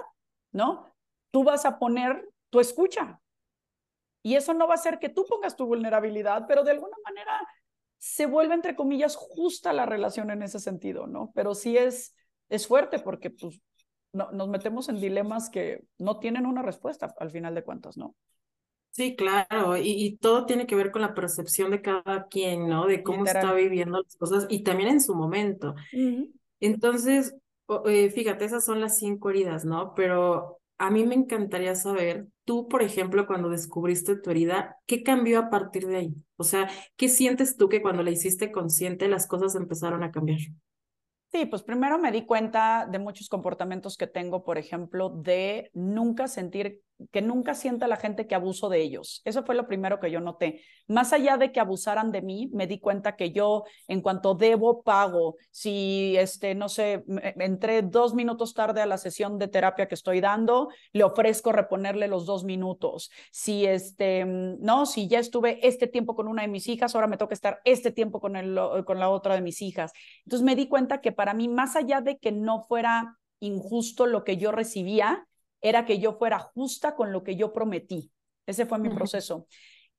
[0.51, 0.85] ¿no?
[1.31, 3.19] Tú vas a poner tu escucha.
[4.21, 7.39] Y eso no va a ser que tú pongas tu vulnerabilidad, pero de alguna manera
[7.97, 11.31] se vuelve, entre comillas, justa la relación en ese sentido, ¿no?
[11.35, 12.15] Pero sí es,
[12.49, 13.61] es fuerte porque pues,
[14.13, 18.15] no, nos metemos en dilemas que no tienen una respuesta al final de cuentas, ¿no?
[18.91, 22.87] Sí, claro, y, todo tiene que ver con la percepción de cada quien, ¿no?
[22.87, 25.75] De cómo está viviendo las cosas y también en su momento.
[26.59, 27.35] Entonces,
[27.85, 29.93] eh, fíjate, esas son las cinco heridas, ¿no?
[29.95, 35.39] Pero a mí me encantaría saber, tú, por ejemplo, cuando descubriste tu herida, ¿qué cambió
[35.39, 36.15] a partir de ahí?
[36.37, 40.39] O sea, ¿qué sientes tú que cuando la hiciste consciente las cosas empezaron a cambiar?
[41.31, 46.27] Sí, pues primero me di cuenta de muchos comportamientos que tengo, por ejemplo, de nunca
[46.27, 46.81] sentir
[47.11, 49.21] que nunca sienta la gente que abuso de ellos.
[49.25, 50.61] Eso fue lo primero que yo noté.
[50.87, 54.81] Más allá de que abusaran de mí, me di cuenta que yo, en cuanto debo,
[54.83, 55.37] pago.
[55.51, 57.03] Si, este, no sé,
[57.37, 62.07] entré dos minutos tarde a la sesión de terapia que estoy dando, le ofrezco reponerle
[62.07, 63.09] los dos minutos.
[63.31, 67.17] Si, este, no, si ya estuve este tiempo con una de mis hijas, ahora me
[67.17, 69.91] toca estar este tiempo con, el, con la otra de mis hijas.
[70.25, 74.23] Entonces me di cuenta que para mí, más allá de que no fuera injusto lo
[74.23, 75.25] que yo recibía,
[75.61, 78.11] era que yo fuera justa con lo que yo prometí.
[78.45, 79.47] Ese fue mi proceso.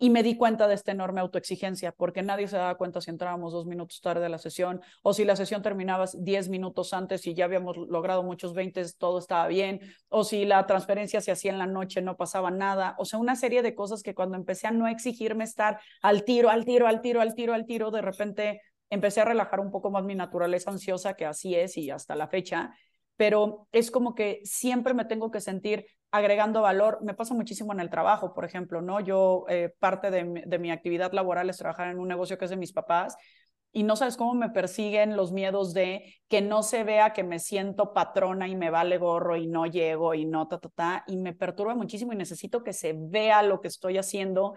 [0.03, 3.53] Y me di cuenta de esta enorme autoexigencia, porque nadie se daba cuenta si entrábamos
[3.53, 7.35] dos minutos tarde a la sesión o si la sesión terminaba diez minutos antes y
[7.35, 11.59] ya habíamos logrado muchos veintes, todo estaba bien, o si la transferencia se hacía en
[11.59, 12.95] la noche, no pasaba nada.
[12.97, 16.49] O sea, una serie de cosas que cuando empecé a no exigirme estar al tiro,
[16.49, 19.91] al tiro, al tiro, al tiro, al tiro, de repente empecé a relajar un poco
[19.91, 22.75] más mi naturaleza ansiosa, que así es y hasta la fecha,
[23.21, 27.01] pero es como que siempre me tengo que sentir agregando valor.
[27.03, 28.99] Me pasa muchísimo en el trabajo, por ejemplo, ¿no?
[29.01, 32.51] Yo, eh, parte de de mi actividad laboral es trabajar en un negocio que es
[32.51, 33.19] de mis papás
[33.73, 37.39] y no sabes cómo me persiguen los miedos de que no se vea que me
[37.41, 41.19] siento patrona y me vale gorro y no llego y no ta, ta, ta, y
[41.19, 44.55] me perturba muchísimo y necesito que se vea lo que estoy haciendo.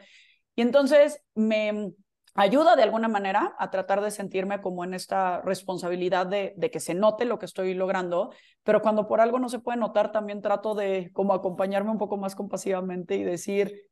[0.55, 1.91] Y entonces me
[2.36, 6.80] ayuda de alguna manera a tratar de sentirme como en esta responsabilidad de, de, que
[6.80, 8.32] se note lo que estoy logrando,
[8.64, 12.18] pero cuando por algo no se puede notar, también trato de como acompañarme un poco
[12.18, 13.90] más compasivamente y decir,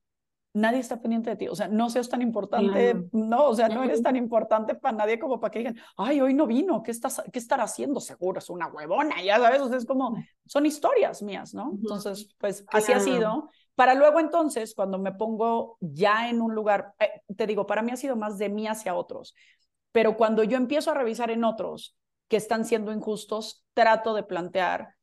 [0.53, 3.83] nadie está pendiente de ti, o sea, no seas tan importante, no, o sea, no
[3.83, 7.21] eres tan importante para nadie como para que digan, ay, hoy no vino, ¿qué, estás,
[7.31, 7.99] qué estará haciendo?
[8.01, 10.15] Seguro es una huevona, ya sabes, o sea, es como,
[10.45, 11.71] son historias mías, ¿no?
[11.73, 13.49] Entonces, pues así ha sido
[13.81, 17.91] para luego entonces, cuando me pongo ya en un lugar, eh, te digo, para mí
[17.91, 19.33] ha sido más de mí hacia otros,
[19.91, 24.93] pero cuando yo empiezo a revisar en otros que están siendo injustos, trato de plantear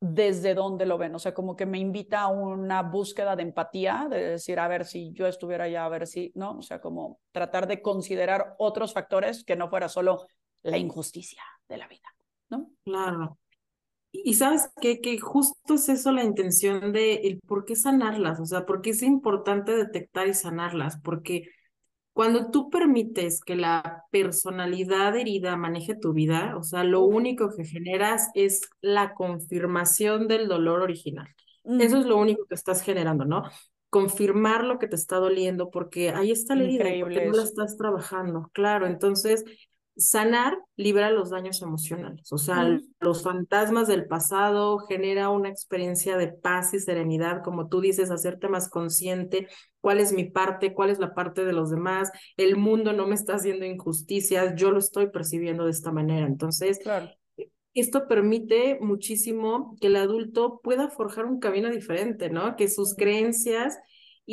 [0.00, 4.06] desde dónde lo ven, o sea, como que me invita a una búsqueda de empatía,
[4.08, 6.52] de decir, a ver si yo estuviera allá, a ver si, ¿no?
[6.52, 10.26] O sea, como tratar de considerar otros factores que no fuera solo
[10.62, 12.08] la injusticia de la vida,
[12.48, 12.70] ¿no?
[12.82, 13.36] Claro.
[14.12, 15.00] Y sabes qué?
[15.00, 18.90] que justo es eso la intención de el por qué sanarlas, o sea, por qué
[18.90, 21.48] es importante detectar y sanarlas, porque
[22.12, 27.64] cuando tú permites que la personalidad herida maneje tu vida, o sea, lo único que
[27.64, 31.28] generas es la confirmación del dolor original.
[31.64, 33.44] Eso es lo único que estás generando, ¿no?
[33.88, 37.76] Confirmar lo que te está doliendo, porque ahí está la herida, porque no la estás
[37.78, 38.86] trabajando, claro.
[38.86, 39.44] Entonces,
[39.96, 46.28] sanar libera los daños emocionales, o sea, los fantasmas del pasado genera una experiencia de
[46.28, 49.48] paz y serenidad, como tú dices, hacerte más consciente
[49.80, 53.14] cuál es mi parte, cuál es la parte de los demás, el mundo no me
[53.14, 56.26] está haciendo injusticias, yo lo estoy percibiendo de esta manera.
[56.26, 56.80] Entonces,
[57.74, 62.54] esto permite muchísimo que el adulto pueda forjar un camino diferente, ¿no?
[62.56, 63.78] Que sus creencias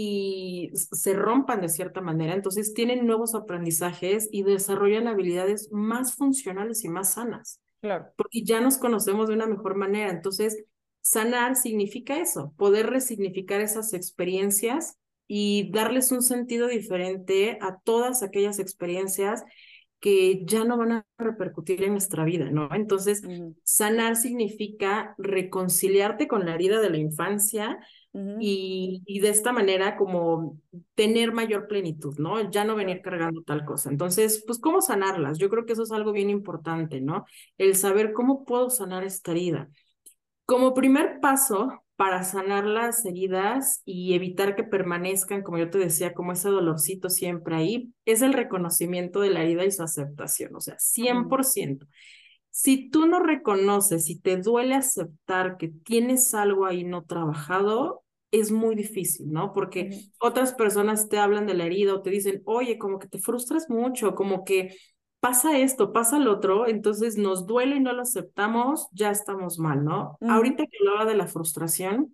[0.02, 6.86] y se rompan de cierta manera, entonces tienen nuevos aprendizajes y desarrollan habilidades más funcionales
[6.86, 7.60] y más sanas.
[7.82, 8.06] Claro.
[8.16, 10.10] Porque ya nos conocemos de una mejor manera.
[10.10, 10.64] Entonces,
[11.02, 14.98] sanar significa eso, poder resignificar esas experiencias
[15.28, 19.44] y darles un sentido diferente a todas aquellas experiencias
[20.00, 22.70] que ya no van a repercutir en nuestra vida, ¿no?
[22.74, 23.22] Entonces,
[23.64, 27.80] sanar significa reconciliarte con la herida de la infancia,
[28.14, 30.58] y, y, de esta manera como
[30.96, 32.50] tener mayor plenitud, ¿no?
[32.50, 33.90] Ya no venir cargando tal cosa.
[33.90, 35.38] Entonces, pues, ¿cómo sanarlas?
[35.38, 37.26] Yo creo que eso es algo bien importante, ¿no?
[37.58, 39.70] El saber cómo puedo sanar esta herida.
[40.46, 46.14] Como primer paso para sanar las heridas y evitar que permanezcan, como yo te decía,
[46.14, 50.62] como ese dolorcito siempre ahí, es el reconocimiento de la herida y su aceptación, o
[50.62, 51.88] sea, 100%.
[52.62, 58.52] Si tú no reconoces, si te duele aceptar que tienes algo ahí no trabajado, es
[58.52, 59.54] muy difícil, ¿no?
[59.54, 63.18] Porque otras personas te hablan de la herida o te dicen, oye, como que te
[63.18, 64.76] frustras mucho, como que
[65.22, 69.86] pasa esto, pasa lo otro, entonces nos duele y no lo aceptamos, ya estamos mal,
[69.86, 70.18] ¿no?
[70.28, 72.14] Ahorita que hablaba de la frustración,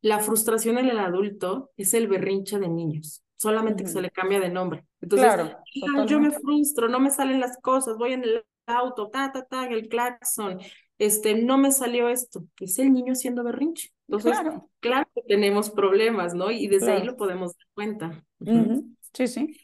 [0.00, 4.40] la frustración en el adulto es el berrinche de niños, solamente que se le cambia
[4.40, 4.84] de nombre.
[5.00, 5.30] Entonces,
[6.08, 9.66] yo me frustro, no me salen las cosas, voy en el auto, ta, ta, ta,
[9.66, 10.58] el claxon,
[10.98, 13.90] este, no me salió esto, es el niño siendo berrinche.
[14.08, 14.38] Entonces,
[14.80, 16.50] claro, que tenemos problemas, ¿no?
[16.50, 18.24] Y desde ahí lo podemos dar cuenta.
[19.12, 19.56] Sí, sí.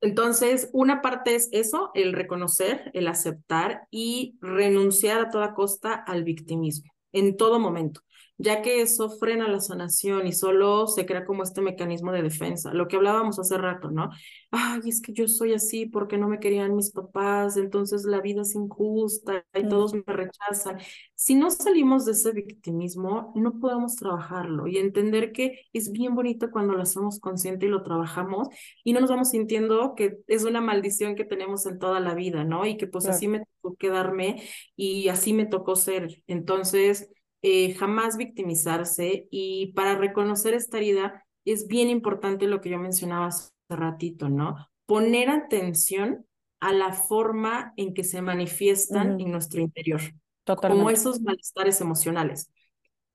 [0.00, 6.24] Entonces, una parte es eso, el reconocer, el aceptar y renunciar a toda costa al
[6.24, 8.00] victimismo en todo momento
[8.38, 12.72] ya que eso frena la sanación y solo se crea como este mecanismo de defensa,
[12.74, 14.10] lo que hablábamos hace rato, ¿no?
[14.50, 18.42] Ay, es que yo soy así porque no me querían mis papás, entonces la vida
[18.42, 20.78] es injusta y todos me rechazan.
[21.14, 26.50] Si no salimos de ese victimismo, no podemos trabajarlo y entender que es bien bonito
[26.50, 28.48] cuando lo hacemos consciente y lo trabajamos
[28.82, 32.44] y no nos vamos sintiendo que es una maldición que tenemos en toda la vida,
[32.44, 32.66] ¿no?
[32.66, 34.42] Y que pues así me tocó quedarme
[34.74, 36.22] y así me tocó ser.
[36.26, 37.08] Entonces,
[37.42, 43.26] eh, jamás victimizarse y para reconocer esta herida es bien importante lo que yo mencionaba
[43.26, 44.56] hace ratito, ¿no?
[44.86, 46.26] Poner atención
[46.60, 50.00] a la forma en que se manifiestan en nuestro interior.
[50.44, 52.52] como esos malestares emocionales.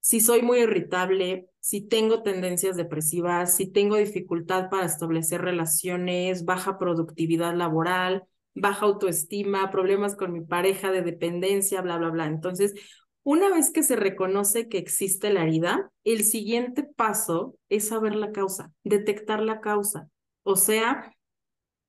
[0.01, 6.77] Si soy muy irritable, si tengo tendencias depresivas, si tengo dificultad para establecer relaciones, baja
[6.77, 8.23] productividad laboral,
[8.53, 12.25] baja autoestima, problemas con mi pareja de dependencia, bla, bla, bla.
[12.25, 12.73] Entonces,
[13.27, 18.31] una vez que se reconoce que existe la herida, el siguiente paso es saber la
[18.31, 20.07] causa, detectar la causa.
[20.43, 21.13] O sea,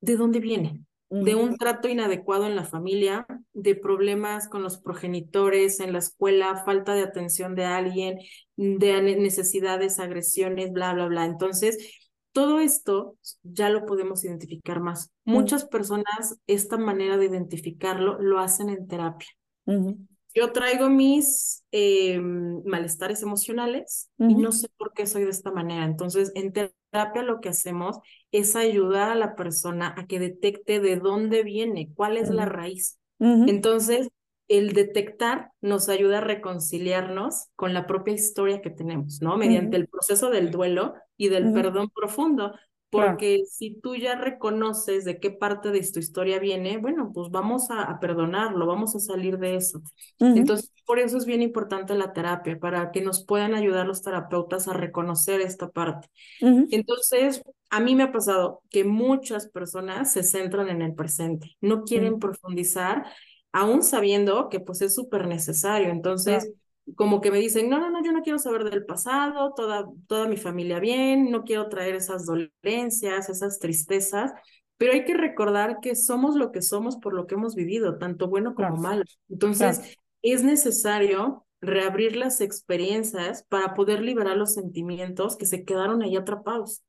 [0.01, 0.85] ¿de dónde viene?
[1.11, 3.25] de un trato inadecuado en la familia,
[3.55, 8.19] de problemas con los progenitores, en la escuela, falta de atención de alguien,
[8.57, 11.25] de necesidades, agresiones, bla, bla, bla.
[11.25, 15.11] Entonces, todo esto ya lo podemos identificar más.
[15.25, 19.29] Muchas personas esta manera de identificarlo lo hacen en terapia.
[20.39, 25.85] Yo traigo mis em, malestares emocionales y no sé por qué soy de esta manera.
[25.85, 27.99] Entonces, en terapia lo que hacemos
[28.31, 33.01] es ayudar a la persona a que detecte de dónde viene, cuál es la raíz.
[33.19, 34.11] Entonces,
[34.47, 39.37] el detectar nos ayuda a reconciliarnos con la propia historia que tenemos, ¿no?
[39.37, 42.53] Mediante el proceso del duelo y del perdón profundo.
[42.91, 47.71] Porque si tú ya reconoces de qué parte de tu historia viene, bueno, pues vamos
[47.71, 49.83] a, perdonarlo, vamos a salir de eso.
[50.19, 54.69] Entonces, por eso es bien importante la terapia, para que nos puedan ayudar los terapeutas
[54.69, 56.09] a reconocer esta parte.
[56.41, 61.85] Entonces, a mí me ha pasado que muchas personas se centran en el presente, no
[61.85, 63.05] quieren profundizar,
[63.53, 65.91] aún sabiendo que pues es súper necesario.
[65.91, 66.51] Entonces,
[66.97, 70.29] como que me dicen, no, no, no, yo no quiero saber del pasado, toda, toda
[70.29, 74.33] mi familia bien, no quiero traer esas dolencias, esas tristezas,
[74.77, 78.29] pero hay que recordar que somos lo que somos por lo que hemos vivido, tanto
[78.29, 79.05] bueno como malo.
[79.29, 86.17] Entonces, es necesario reabrir las experiencias para poder liberar los sentimientos que se quedaron ahí
[86.17, 86.83] atrapados.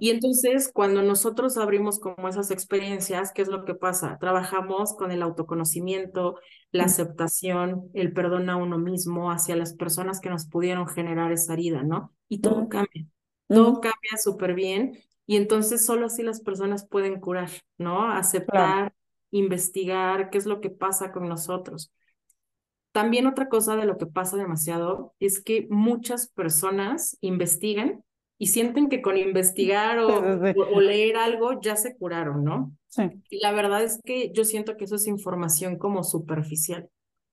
[0.00, 4.18] Y entonces, cuando nosotros abrimos como esas experiencias, ¿qué es lo que pasa?
[4.20, 6.36] Trabajamos con el autoconocimiento,
[6.72, 11.54] la aceptación, el perdón a uno mismo hacia las personas que nos pudieron generar esa
[11.54, 12.12] herida, ¿no?
[12.28, 13.06] Y todo cambia,
[13.48, 14.98] todo cambia súper bien.
[15.26, 17.48] Y entonces solo así las personas pueden curar,
[17.78, 18.10] ¿no?
[18.10, 18.92] Aceptar,
[19.30, 21.90] investigar qué es lo que pasa con nosotros.
[22.92, 28.04] También otra cosa de lo que pasa demasiado es que muchas personas investigan
[28.38, 32.72] y sienten que con investigar o, leer algo ya se curaron, ¿no?
[32.88, 33.04] Sí.
[33.30, 36.88] Y la verdad es que yo siento que eso es información como superficial,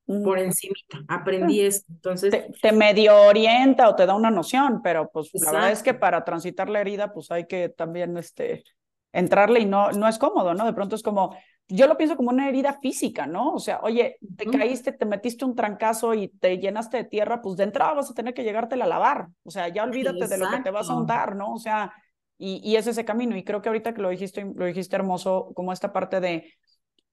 [0.05, 0.99] por encimita.
[1.07, 2.33] Aprendí esto, entonces...
[2.61, 6.23] Te, medio orienta o te da una noción, pero pues la verdad es que para
[6.23, 8.63] transitar la herida pues hay que también este,
[9.11, 10.65] entrarle y no, no es cómodo, ¿no?
[10.65, 11.35] De pronto es como,
[11.71, 13.53] yo lo pienso como una herida física, ¿no?
[13.53, 17.57] O sea, oye, te caíste, te metiste un trancazo y te llenaste de tierra, pues
[17.57, 19.27] de entrada vas a tener que llegártela a lavar.
[19.43, 21.53] O sea, ya olvídate de lo que te vas a untar, ¿no?
[21.53, 21.93] O sea,
[22.39, 23.37] y, y es ese camino.
[23.37, 26.51] Y creo que ahorita que lo dijiste, lo dijiste hermoso, como esta parte de,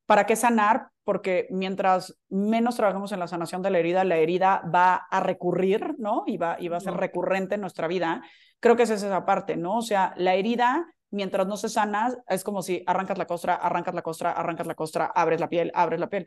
[0.06, 0.88] ¿para qué sanar?
[1.04, 5.96] Porque mientras menos trabajamos en la sanación de la herida, la herida va a recurrir,
[5.98, 6.24] ¿no?
[6.26, 8.22] Y va, y va a ser recurrente en nuestra vida.
[8.58, 9.76] Creo que esa es esa parte, ¿no?
[9.76, 13.94] O sea, la herida mientras no se sana, es como si arrancas la costra, arrancas
[13.94, 16.26] la costra, arrancas la costra, abres la piel, abres la piel.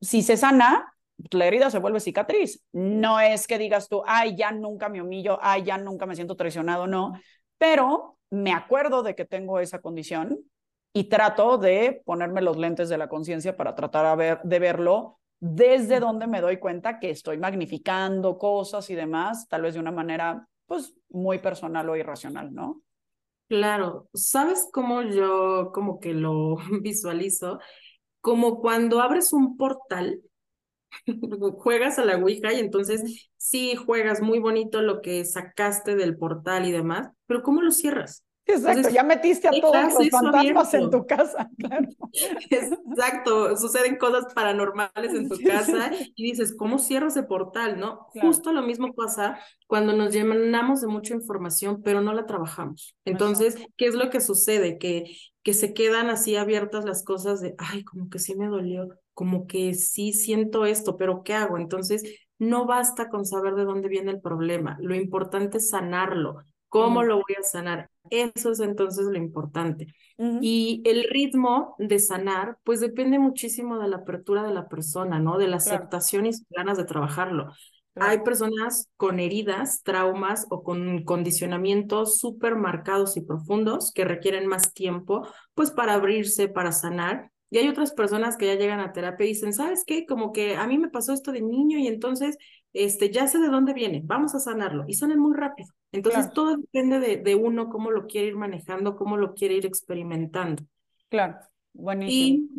[0.00, 0.92] si se sana,
[1.30, 2.62] la herida se vuelve cicatriz.
[2.72, 6.36] No es que digas tú, ay, ya nunca me humillo, ay, ya nunca me siento
[6.36, 7.14] traicionado, no.
[7.58, 10.38] Pero me acuerdo de que tengo esa condición
[10.92, 16.26] y trato de ponerme los lentes de la conciencia para tratar de verlo desde donde
[16.26, 20.94] me doy cuenta que estoy magnificando cosas y demás, tal vez de una manera, pues,
[21.10, 22.82] muy personal o irracional, ¿no?
[23.48, 27.60] Claro, ¿sabes cómo yo como que lo visualizo?
[28.22, 30.22] Como cuando abres un portal,
[31.58, 36.66] juegas a la Ouija y entonces sí juegas muy bonito lo que sacaste del portal
[36.66, 38.25] y demás, pero ¿cómo lo cierras?
[38.46, 41.88] Exacto, ya metiste a todos los fantasmas en tu casa, claro.
[42.50, 47.78] Exacto, suceden cosas paranormales en tu casa y dices, ¿cómo cierro ese portal?
[47.80, 48.06] ¿No?
[48.20, 52.96] Justo lo mismo pasa cuando nos llenamos de mucha información, pero no la trabajamos.
[53.04, 54.78] Entonces, ¿qué es lo que sucede?
[54.78, 58.88] Que, que se quedan así abiertas las cosas de, ay, como que sí me dolió,
[59.12, 61.58] como que sí siento esto, pero ¿qué hago?
[61.58, 62.04] Entonces,
[62.38, 66.42] no basta con saber de dónde viene el problema, lo importante es sanarlo.
[66.84, 67.90] ¿Cómo lo voy a sanar?
[68.10, 69.94] Eso es entonces lo importante.
[70.18, 75.38] Y el ritmo de sanar, pues depende muchísimo de la apertura de la persona, ¿no?
[75.38, 77.52] De la aceptación y sus ganas de trabajarlo.
[77.98, 84.74] Hay personas con heridas, traumas o con condicionamientos súper marcados y profundos que requieren más
[84.74, 87.30] tiempo, pues para abrirse, para sanar.
[87.48, 90.04] Y hay otras personas que ya llegan a terapia y dicen, ¿sabes qué?
[90.04, 92.36] Como que a mí me pasó esto de niño y entonces
[92.76, 94.84] este, ya sé de dónde viene, vamos a sanarlo.
[94.86, 95.68] Y sanan muy rápido.
[95.92, 99.66] Entonces todo depende de, de, uno, cómo lo quiere ir manejando, cómo lo quiere ir
[99.66, 100.62] experimentando.
[101.08, 101.38] Claro,
[101.72, 102.48] buenísimo.
[102.52, 102.56] Y,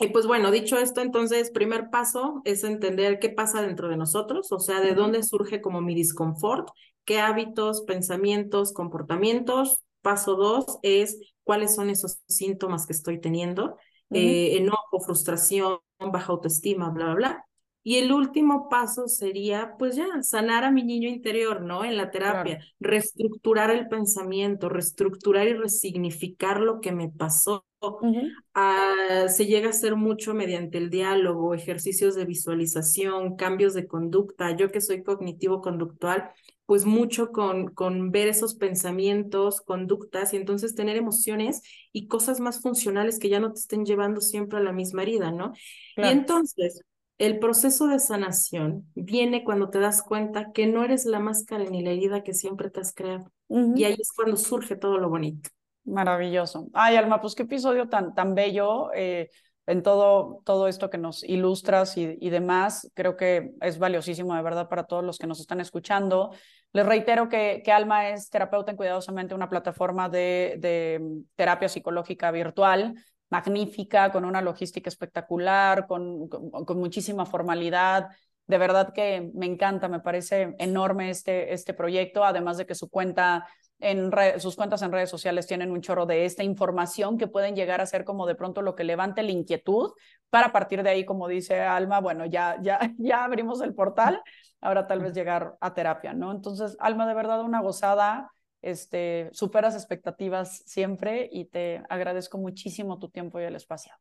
[0.00, 4.52] Y pues bueno, dicho esto, entonces, primer paso es entender qué pasa dentro de nosotros,
[4.52, 6.68] o sea, de dónde surge como mi disconfort,
[7.04, 9.82] qué hábitos, pensamientos, comportamientos.
[10.00, 13.76] Paso dos es cuáles son esos síntomas que estoy teniendo,
[14.10, 17.47] eh, enojo, frustración, baja autoestima, bla, bla, bla.
[17.82, 21.84] Y el último paso sería, pues ya, sanar a mi niño interior, ¿no?
[21.84, 27.64] En la terapia, reestructurar el pensamiento, reestructurar y resignificar lo que me pasó.
[28.54, 34.54] Ah, se llega a hacer mucho mediante el diálogo, ejercicios de visualización, cambios de conducta.
[34.56, 36.30] Yo que soy cognitivo-conductual,
[36.66, 41.62] pues mucho con, con ver esos pensamientos, conductas y entonces tener emociones
[41.92, 45.30] y cosas más funcionales que ya no te estén llevando siempre a la misma herida,
[45.32, 45.52] ¿no?
[45.96, 46.82] Y entonces,
[47.18, 51.82] el proceso de sanación viene cuando te das cuenta que no eres la máscara ni
[51.82, 53.30] la herida que siempre te has creado.
[53.48, 55.50] Y ahí es cuando surge todo lo bonito.
[55.84, 56.68] Maravilloso.
[56.74, 59.30] Ay, Alma, pues qué episodio tan, tan bello eh,
[59.66, 62.90] en todo, todo esto que nos ilustras y, y, demás.
[62.94, 66.30] Creo que es valiosísimo de verdad para todos los que nos están escuchando.
[66.72, 71.00] Les reitero que, que Alma es terapeuta en Cuidadosamente, una plataforma de, de
[71.34, 72.94] terapia psicológica virtual
[73.30, 78.08] magnífica, con una logística espectacular, con, con, muchísima formalidad.
[78.46, 82.88] De verdad que me encanta, me parece enorme este, este proyecto, además de que su
[82.88, 83.46] cuenta
[83.80, 84.10] en
[84.40, 87.86] sus cuentas en redes sociales tienen un chorro de esta información que pueden llegar a
[87.86, 89.92] ser como de pronto lo que levante la inquietud
[90.30, 94.20] para partir de ahí, como dice Alma, bueno, ya, ya, ya abrimos el portal,
[94.60, 96.32] ahora tal vez llegar a terapia, ¿no?
[96.32, 98.32] Entonces, Alma, de verdad una gozada,
[98.62, 103.92] este, superas expectativas siempre y te agradezco muchísimo tu tiempo y el espacio.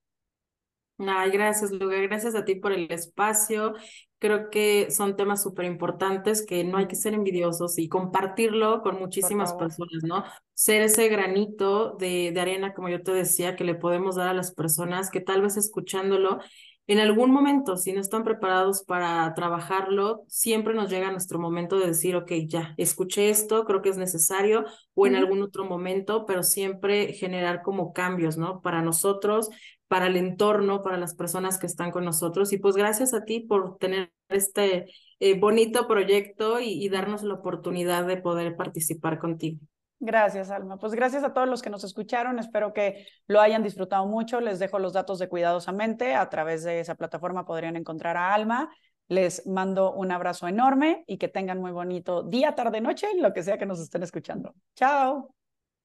[1.00, 1.98] Ay, gracias, Luga.
[1.98, 3.76] Gracias a ti por el espacio.
[4.18, 8.98] Creo que son temas súper importantes que no hay que ser envidiosos y compartirlo con
[8.98, 10.24] muchísimas personas, ¿no?
[10.56, 14.34] Ser ese granito de, de arena, como yo te decía, que le podemos dar a
[14.34, 16.40] las personas que tal vez escuchándolo
[16.88, 21.88] en algún momento, si no están preparados para trabajarlo, siempre nos llega nuestro momento de
[21.88, 24.64] decir, ok, ya, escuché esto, creo que es necesario,
[24.94, 28.62] o en algún otro momento, pero siempre generar como cambios, ¿no?
[28.62, 29.50] Para nosotros,
[29.90, 32.54] para el entorno, para las personas que están con nosotros.
[32.54, 34.88] Y pues gracias a ti por tener este
[35.20, 39.60] eh, bonito proyecto y darnos la oportunidad de poder participar contigo.
[40.00, 40.78] Gracias, Alma.
[40.78, 42.38] Pues gracias a todos los que nos escucharon.
[42.38, 44.40] Espero que lo hayan disfrutado mucho.
[44.40, 46.14] Les dejo los datos de Cuidadosamente.
[46.14, 48.70] A través de esa plataforma podrían encontrar a Alma.
[49.08, 53.42] Les mando un abrazo enorme y que tengan muy bonito día, tarde, noche, lo que
[53.42, 54.54] sea que nos estén escuchando.
[54.76, 55.34] Chao.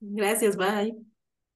[0.00, 1.11] Gracias, bye.